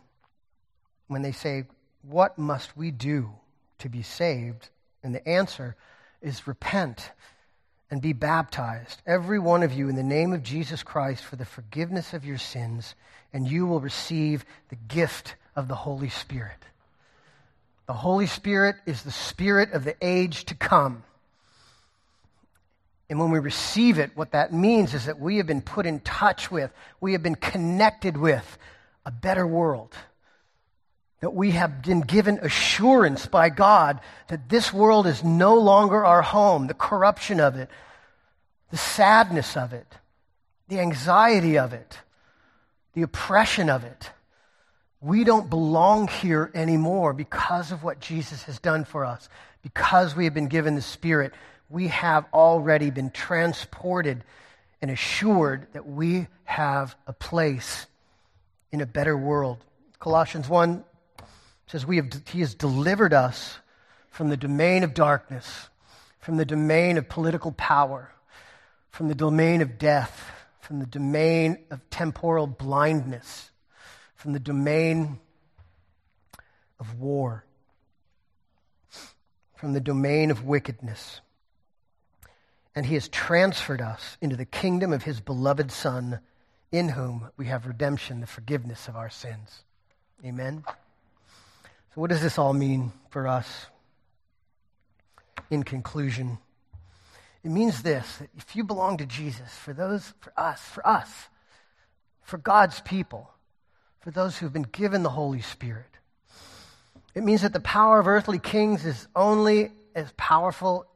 when 1.06 1.22
they 1.22 1.32
say, 1.32 1.64
What 2.02 2.38
must 2.38 2.76
we 2.76 2.90
do 2.90 3.30
to 3.78 3.88
be 3.88 4.02
saved? 4.02 4.68
And 5.02 5.14
the 5.14 5.26
answer 5.26 5.76
is 6.20 6.46
repent 6.46 7.10
and 7.90 8.02
be 8.02 8.12
baptized, 8.12 9.00
every 9.06 9.38
one 9.38 9.62
of 9.62 9.72
you, 9.72 9.88
in 9.88 9.94
the 9.94 10.02
name 10.02 10.32
of 10.32 10.42
Jesus 10.42 10.82
Christ 10.82 11.24
for 11.24 11.36
the 11.36 11.46
forgiveness 11.46 12.12
of 12.12 12.24
your 12.24 12.36
sins, 12.36 12.94
and 13.32 13.48
you 13.48 13.66
will 13.66 13.80
receive 13.80 14.44
the 14.68 14.76
gift 14.76 15.36
of 15.56 15.68
the 15.68 15.74
Holy 15.74 16.10
Spirit. 16.10 16.58
The 17.86 17.94
Holy 17.94 18.26
Spirit 18.26 18.76
is 18.84 19.02
the 19.02 19.10
Spirit 19.10 19.72
of 19.72 19.84
the 19.84 19.96
age 20.02 20.44
to 20.46 20.54
come. 20.54 21.04
And 23.10 23.18
when 23.18 23.30
we 23.30 23.38
receive 23.38 23.98
it, 23.98 24.10
what 24.14 24.32
that 24.32 24.52
means 24.52 24.92
is 24.92 25.06
that 25.06 25.18
we 25.18 25.38
have 25.38 25.46
been 25.46 25.62
put 25.62 25.86
in 25.86 26.00
touch 26.00 26.50
with, 26.50 26.70
we 27.00 27.12
have 27.12 27.22
been 27.22 27.36
connected 27.36 28.16
with 28.16 28.58
a 29.06 29.10
better 29.10 29.46
world. 29.46 29.94
That 31.20 31.34
we 31.34 31.52
have 31.52 31.82
been 31.82 32.02
given 32.02 32.38
assurance 32.42 33.26
by 33.26 33.48
God 33.48 34.00
that 34.28 34.48
this 34.48 34.72
world 34.72 35.06
is 35.06 35.24
no 35.24 35.56
longer 35.56 36.04
our 36.04 36.22
home, 36.22 36.66
the 36.66 36.74
corruption 36.74 37.40
of 37.40 37.56
it, 37.56 37.70
the 38.70 38.76
sadness 38.76 39.56
of 39.56 39.72
it, 39.72 39.86
the 40.68 40.78
anxiety 40.78 41.58
of 41.58 41.72
it, 41.72 41.98
the 42.92 43.02
oppression 43.02 43.70
of 43.70 43.84
it. 43.84 44.10
We 45.00 45.24
don't 45.24 45.48
belong 45.48 46.08
here 46.08 46.50
anymore 46.54 47.14
because 47.14 47.72
of 47.72 47.82
what 47.82 48.00
Jesus 48.00 48.42
has 48.44 48.58
done 48.58 48.84
for 48.84 49.04
us, 49.04 49.28
because 49.62 50.14
we 50.14 50.24
have 50.24 50.34
been 50.34 50.48
given 50.48 50.74
the 50.74 50.82
Spirit 50.82 51.32
we 51.68 51.88
have 51.88 52.26
already 52.32 52.90
been 52.90 53.10
transported 53.10 54.24
and 54.80 54.90
assured 54.90 55.66
that 55.72 55.86
we 55.86 56.26
have 56.44 56.96
a 57.06 57.12
place 57.12 57.86
in 58.72 58.80
a 58.80 58.86
better 58.86 59.16
world. 59.16 59.58
Colossians 59.98 60.48
1 60.48 60.84
says, 61.66 61.84
we 61.84 61.96
have, 61.96 62.10
He 62.28 62.40
has 62.40 62.54
delivered 62.54 63.12
us 63.12 63.58
from 64.10 64.30
the 64.30 64.36
domain 64.36 64.84
of 64.84 64.94
darkness, 64.94 65.68
from 66.20 66.36
the 66.36 66.44
domain 66.44 66.96
of 66.96 67.08
political 67.08 67.52
power, 67.52 68.12
from 68.90 69.08
the 69.08 69.14
domain 69.14 69.60
of 69.60 69.78
death, 69.78 70.30
from 70.60 70.80
the 70.80 70.86
domain 70.86 71.58
of 71.70 71.80
temporal 71.90 72.46
blindness, 72.46 73.50
from 74.14 74.32
the 74.32 74.40
domain 74.40 75.18
of 76.80 76.98
war, 76.98 77.44
from 79.54 79.72
the 79.72 79.80
domain 79.80 80.30
of 80.30 80.44
wickedness 80.44 81.20
and 82.78 82.86
he 82.86 82.94
has 82.94 83.08
transferred 83.08 83.80
us 83.80 84.16
into 84.20 84.36
the 84.36 84.44
kingdom 84.44 84.92
of 84.92 85.02
his 85.02 85.18
beloved 85.18 85.72
Son, 85.72 86.20
in 86.70 86.90
whom 86.90 87.28
we 87.36 87.46
have 87.46 87.66
redemption, 87.66 88.20
the 88.20 88.26
forgiveness 88.28 88.86
of 88.86 88.94
our 88.94 89.10
sins. 89.10 89.64
Amen. 90.24 90.62
So, 90.64 92.00
what 92.00 92.08
does 92.08 92.22
this 92.22 92.38
all 92.38 92.52
mean 92.52 92.92
for 93.10 93.26
us? 93.26 93.66
In 95.50 95.64
conclusion, 95.64 96.38
it 97.42 97.50
means 97.50 97.82
this 97.82 98.18
that 98.18 98.28
if 98.36 98.54
you 98.54 98.62
belong 98.62 98.98
to 98.98 99.06
Jesus, 99.06 99.52
for 99.56 99.72
those, 99.72 100.14
for 100.20 100.32
us, 100.36 100.60
for 100.60 100.86
us, 100.86 101.10
for 102.22 102.38
God's 102.38 102.80
people, 102.82 103.28
for 103.98 104.12
those 104.12 104.38
who've 104.38 104.52
been 104.52 104.62
given 104.62 105.02
the 105.02 105.10
Holy 105.10 105.40
Spirit, 105.40 105.98
it 107.12 107.24
means 107.24 107.42
that 107.42 107.52
the 107.52 107.58
power 107.58 107.98
of 107.98 108.06
earthly 108.06 108.38
kings 108.38 108.86
is 108.86 109.08
only 109.16 109.72
as 109.96 110.12
powerful 110.16 110.86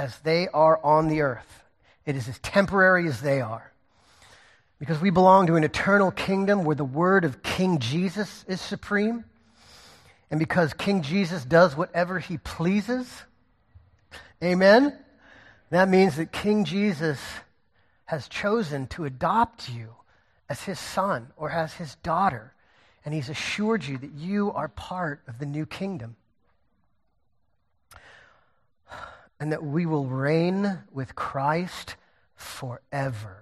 as 0.00 0.18
they 0.20 0.48
are 0.48 0.82
on 0.82 1.08
the 1.08 1.20
earth. 1.20 1.62
It 2.06 2.16
is 2.16 2.26
as 2.26 2.38
temporary 2.38 3.06
as 3.06 3.20
they 3.20 3.42
are. 3.42 3.70
Because 4.78 4.98
we 4.98 5.10
belong 5.10 5.46
to 5.48 5.56
an 5.56 5.62
eternal 5.62 6.10
kingdom 6.10 6.64
where 6.64 6.74
the 6.74 6.86
word 6.86 7.26
of 7.26 7.42
King 7.42 7.80
Jesus 7.80 8.46
is 8.48 8.62
supreme. 8.62 9.26
And 10.30 10.40
because 10.40 10.72
King 10.72 11.02
Jesus 11.02 11.44
does 11.44 11.76
whatever 11.76 12.18
he 12.18 12.38
pleases. 12.38 13.06
Amen? 14.42 14.98
That 15.68 15.90
means 15.90 16.16
that 16.16 16.32
King 16.32 16.64
Jesus 16.64 17.20
has 18.06 18.26
chosen 18.26 18.86
to 18.88 19.04
adopt 19.04 19.68
you 19.68 19.90
as 20.48 20.62
his 20.62 20.78
son 20.78 21.30
or 21.36 21.50
as 21.50 21.74
his 21.74 21.96
daughter. 21.96 22.54
And 23.04 23.12
he's 23.12 23.28
assured 23.28 23.84
you 23.84 23.98
that 23.98 24.12
you 24.12 24.50
are 24.52 24.68
part 24.68 25.20
of 25.28 25.38
the 25.38 25.46
new 25.46 25.66
kingdom. 25.66 26.16
And 29.40 29.52
that 29.52 29.64
we 29.64 29.86
will 29.86 30.06
reign 30.06 30.78
with 30.92 31.14
Christ 31.14 31.96
forever. 32.36 33.38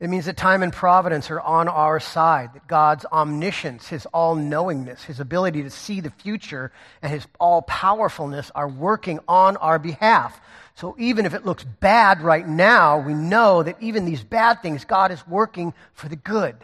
It 0.00 0.10
means 0.10 0.24
that 0.24 0.36
time 0.36 0.64
and 0.64 0.72
providence 0.72 1.30
are 1.30 1.40
on 1.40 1.68
our 1.68 2.00
side, 2.00 2.54
that 2.54 2.66
God's 2.66 3.06
omniscience, 3.12 3.86
his 3.86 4.04
all 4.06 4.34
knowingness, 4.34 5.04
his 5.04 5.20
ability 5.20 5.62
to 5.62 5.70
see 5.70 6.00
the 6.00 6.10
future, 6.10 6.72
and 7.02 7.12
his 7.12 7.24
all 7.38 7.62
powerfulness 7.62 8.50
are 8.52 8.66
working 8.66 9.20
on 9.28 9.56
our 9.58 9.78
behalf. 9.78 10.40
So 10.74 10.96
even 10.98 11.24
if 11.24 11.34
it 11.34 11.46
looks 11.46 11.62
bad 11.62 12.20
right 12.20 12.48
now, 12.48 12.98
we 12.98 13.14
know 13.14 13.62
that 13.62 13.80
even 13.80 14.04
these 14.04 14.24
bad 14.24 14.60
things, 14.60 14.84
God 14.84 15.12
is 15.12 15.24
working 15.28 15.72
for 15.92 16.08
the 16.08 16.16
good. 16.16 16.56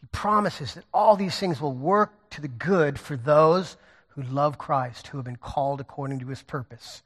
He 0.00 0.06
promises 0.12 0.74
that 0.74 0.84
all 0.94 1.16
these 1.16 1.36
things 1.36 1.60
will 1.60 1.74
work 1.74 2.12
to 2.30 2.40
the 2.40 2.46
good 2.46 3.00
for 3.00 3.16
those 3.16 3.76
who 4.14 4.22
love 4.22 4.58
Christ, 4.58 5.08
who 5.08 5.18
have 5.18 5.24
been 5.24 5.36
called 5.36 5.80
according 5.80 6.20
to 6.20 6.26
his 6.26 6.42
purpose. 6.42 7.02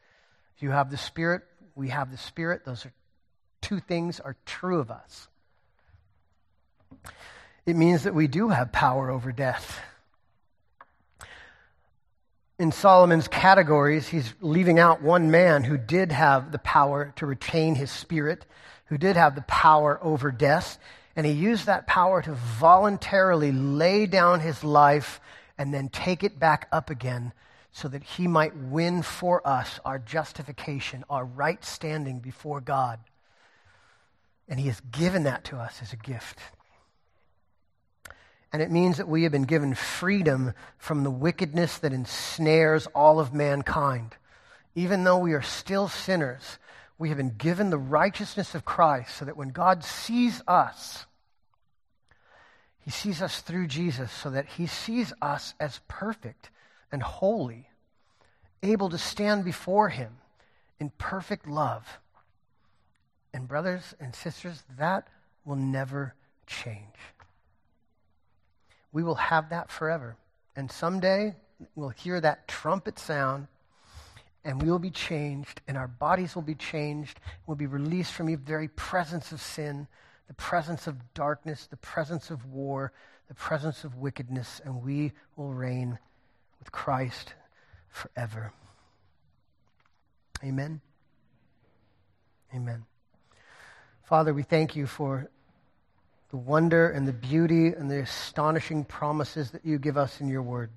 If 0.56 0.62
you 0.62 0.70
have 0.70 0.90
the 0.90 0.96
Spirit, 0.96 1.42
we 1.74 1.88
have 1.90 2.10
the 2.10 2.18
Spirit. 2.18 2.64
Those 2.64 2.86
are 2.86 2.92
two 3.60 3.80
things 3.80 4.20
are 4.20 4.36
true 4.44 4.80
of 4.80 4.90
us. 4.90 5.28
It 7.64 7.76
means 7.76 8.04
that 8.04 8.14
we 8.14 8.26
do 8.26 8.48
have 8.48 8.72
power 8.72 9.10
over 9.10 9.32
death. 9.32 9.80
In 12.58 12.72
Solomon's 12.72 13.28
categories, 13.28 14.08
he's 14.08 14.32
leaving 14.40 14.78
out 14.78 15.02
one 15.02 15.30
man 15.30 15.62
who 15.64 15.76
did 15.76 16.10
have 16.10 16.52
the 16.52 16.58
power 16.58 17.12
to 17.16 17.26
retain 17.26 17.74
his 17.74 17.90
spirit, 17.90 18.46
who 18.86 18.96
did 18.96 19.16
have 19.16 19.34
the 19.34 19.42
power 19.42 19.98
over 20.00 20.30
death, 20.30 20.78
and 21.16 21.26
he 21.26 21.32
used 21.32 21.66
that 21.66 21.86
power 21.86 22.22
to 22.22 22.32
voluntarily 22.32 23.52
lay 23.52 24.06
down 24.06 24.40
his 24.40 24.64
life 24.64 25.20
and 25.58 25.72
then 25.72 25.88
take 25.88 26.22
it 26.22 26.38
back 26.38 26.68
up 26.70 26.90
again 26.90 27.32
so 27.72 27.88
that 27.88 28.02
he 28.02 28.26
might 28.26 28.56
win 28.56 29.02
for 29.02 29.46
us 29.46 29.80
our 29.84 29.98
justification, 29.98 31.04
our 31.10 31.24
right 31.24 31.62
standing 31.64 32.20
before 32.20 32.60
God. 32.60 32.98
And 34.48 34.58
he 34.58 34.68
has 34.68 34.80
given 34.80 35.24
that 35.24 35.44
to 35.44 35.56
us 35.56 35.80
as 35.82 35.92
a 35.92 35.96
gift. 35.96 36.38
And 38.52 38.62
it 38.62 38.70
means 38.70 38.96
that 38.96 39.08
we 39.08 39.24
have 39.24 39.32
been 39.32 39.42
given 39.42 39.74
freedom 39.74 40.54
from 40.78 41.04
the 41.04 41.10
wickedness 41.10 41.78
that 41.78 41.92
ensnares 41.92 42.86
all 42.94 43.20
of 43.20 43.34
mankind. 43.34 44.14
Even 44.74 45.04
though 45.04 45.18
we 45.18 45.34
are 45.34 45.42
still 45.42 45.88
sinners, 45.88 46.58
we 46.98 47.08
have 47.08 47.18
been 47.18 47.36
given 47.36 47.70
the 47.70 47.78
righteousness 47.78 48.54
of 48.54 48.64
Christ 48.64 49.16
so 49.16 49.24
that 49.24 49.36
when 49.36 49.50
God 49.50 49.84
sees 49.84 50.40
us, 50.48 51.04
he 52.86 52.92
sees 52.92 53.20
us 53.20 53.40
through 53.40 53.66
Jesus 53.66 54.12
so 54.12 54.30
that 54.30 54.46
he 54.46 54.68
sees 54.68 55.12
us 55.20 55.54
as 55.58 55.80
perfect 55.88 56.50
and 56.92 57.02
holy, 57.02 57.68
able 58.62 58.88
to 58.90 58.96
stand 58.96 59.44
before 59.44 59.88
him 59.88 60.18
in 60.78 60.90
perfect 60.90 61.48
love. 61.48 61.98
And, 63.34 63.48
brothers 63.48 63.96
and 63.98 64.14
sisters, 64.14 64.62
that 64.78 65.08
will 65.44 65.56
never 65.56 66.14
change. 66.46 66.94
We 68.92 69.02
will 69.02 69.16
have 69.16 69.50
that 69.50 69.68
forever. 69.72 70.16
And 70.54 70.70
someday 70.70 71.34
we'll 71.74 71.88
hear 71.88 72.20
that 72.20 72.46
trumpet 72.46 73.00
sound 73.00 73.48
and 74.44 74.62
we 74.62 74.70
will 74.70 74.78
be 74.78 74.90
changed, 74.90 75.60
and 75.66 75.76
our 75.76 75.88
bodies 75.88 76.36
will 76.36 76.42
be 76.42 76.54
changed. 76.54 77.18
We'll 77.48 77.56
be 77.56 77.66
released 77.66 78.12
from 78.12 78.26
the 78.26 78.36
very 78.36 78.68
presence 78.68 79.32
of 79.32 79.40
sin 79.40 79.88
the 80.28 80.34
presence 80.34 80.86
of 80.86 81.14
darkness, 81.14 81.66
the 81.66 81.76
presence 81.76 82.30
of 82.30 82.44
war, 82.46 82.92
the 83.28 83.34
presence 83.34 83.84
of 83.84 83.96
wickedness, 83.96 84.60
and 84.64 84.82
we 84.82 85.12
will 85.36 85.52
reign 85.52 85.98
with 86.58 86.72
Christ 86.72 87.34
forever. 87.88 88.52
Amen. 90.44 90.80
Amen. 92.54 92.84
Father, 94.04 94.32
we 94.32 94.42
thank 94.42 94.76
you 94.76 94.86
for 94.86 95.28
the 96.30 96.36
wonder 96.36 96.88
and 96.88 97.06
the 97.06 97.12
beauty 97.12 97.68
and 97.68 97.90
the 97.90 98.00
astonishing 98.00 98.84
promises 98.84 99.50
that 99.52 99.64
you 99.64 99.78
give 99.78 99.96
us 99.96 100.20
in 100.20 100.28
your 100.28 100.42
word. 100.42 100.70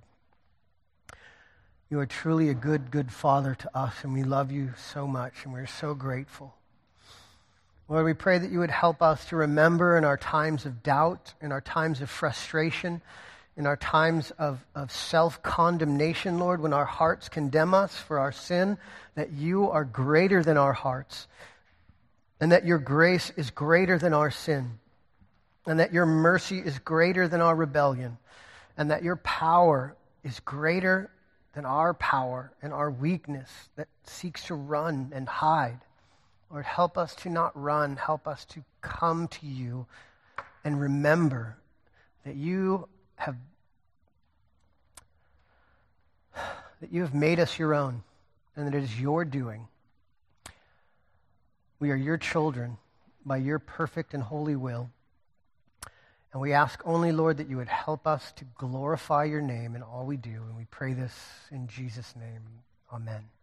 You 1.90 2.00
are 2.00 2.06
truly 2.06 2.50
a 2.50 2.54
good, 2.54 2.92
good 2.92 3.12
Father 3.12 3.56
to 3.56 3.78
us, 3.78 4.04
and 4.04 4.14
we 4.14 4.24
love 4.24 4.52
you 4.52 4.74
so 4.78 5.08
much, 5.08 5.34
and 5.44 5.54
we're 5.54 5.66
so 5.66 5.96
grateful. 5.96 6.56
Lord, 7.90 8.06
we 8.06 8.14
pray 8.14 8.38
that 8.38 8.52
you 8.52 8.60
would 8.60 8.70
help 8.70 9.02
us 9.02 9.26
to 9.26 9.36
remember 9.36 9.98
in 9.98 10.06
our 10.06 10.16
times 10.16 10.68
of 10.68 10.84
doubt, 10.84 11.34
in 11.42 11.52
our 11.52 11.60
times 11.60 12.02
of 12.02 12.10
frustration, 12.12 13.02
in 13.58 13.66
our 13.66 13.78
times 13.78 14.30
of, 14.38 14.64
of 14.76 14.92
self 14.92 15.42
condemnation, 15.42 16.38
Lord, 16.38 16.62
when 16.62 16.72
our 16.72 16.86
hearts 16.86 17.30
condemn 17.30 17.74
us 17.74 17.98
for 17.98 18.20
our 18.20 18.32
sin, 18.32 18.78
that 19.16 19.32
you 19.32 19.72
are 19.72 19.84
greater 19.84 20.44
than 20.44 20.56
our 20.56 20.72
hearts, 20.72 21.28
and 22.40 22.52
that 22.52 22.64
your 22.64 22.78
grace 22.78 23.32
is 23.36 23.50
greater 23.50 23.98
than 23.98 24.14
our 24.14 24.30
sin, 24.30 24.78
and 25.66 25.80
that 25.80 25.92
your 25.92 26.06
mercy 26.06 26.60
is 26.60 26.78
greater 26.78 27.28
than 27.28 27.42
our 27.42 27.56
rebellion, 27.56 28.20
and 28.78 28.92
that 28.92 29.02
your 29.02 29.16
power 29.16 29.96
is 30.24 30.40
greater 30.42 31.10
than 31.54 31.66
our 31.66 31.96
power 31.96 32.52
and 32.62 32.72
our 32.72 32.92
weakness 32.92 33.50
that 33.78 33.88
seeks 34.04 34.46
to 34.46 34.54
run 34.54 35.12
and 35.12 35.28
hide. 35.28 35.80
Lord, 36.52 36.66
help 36.66 36.98
us 36.98 37.16
to 37.16 37.30
not 37.30 37.60
run. 37.60 37.96
Help 37.96 38.28
us 38.28 38.46
to 38.46 38.64
come 38.82 39.28
to 39.28 39.46
you 39.46 39.86
and 40.64 40.80
remember 40.80 41.58
that 42.26 42.36
you 42.36 42.88
have 43.16 43.36
that 46.82 46.94
you 46.94 47.02
have 47.02 47.14
made 47.14 47.40
us 47.40 47.60
your 47.60 47.74
own 47.74 48.04
and 48.56 48.68
that 48.68 48.76
it 48.76 48.84
is 48.84 49.00
your 49.00 49.26
doing. 49.26 49.68
We 51.80 51.92
are 51.92 51.96
your 51.96 52.18
children 52.18 52.78
by 53.26 53.38
your 53.38 53.60
perfect 53.60 54.14
and 54.14 54.24
holy 54.24 54.56
will. 54.56 54.90
And 56.32 56.42
we 56.42 56.54
ask 56.54 56.82
only, 56.86 57.12
Lord, 57.12 57.38
that 57.38 57.50
you 57.50 57.58
would 57.58 57.68
help 57.68 58.06
us 58.06 58.32
to 58.34 58.46
glorify 58.58 59.24
your 59.24 59.42
name 59.42 59.76
in 59.76 59.82
all 59.82 60.06
we 60.06 60.18
do. 60.18 60.30
And 60.30 60.56
we 60.56 60.66
pray 60.66 60.94
this 60.94 61.14
in 61.52 61.68
Jesus' 61.68 62.16
name. 62.16 62.42
Amen. 62.94 63.39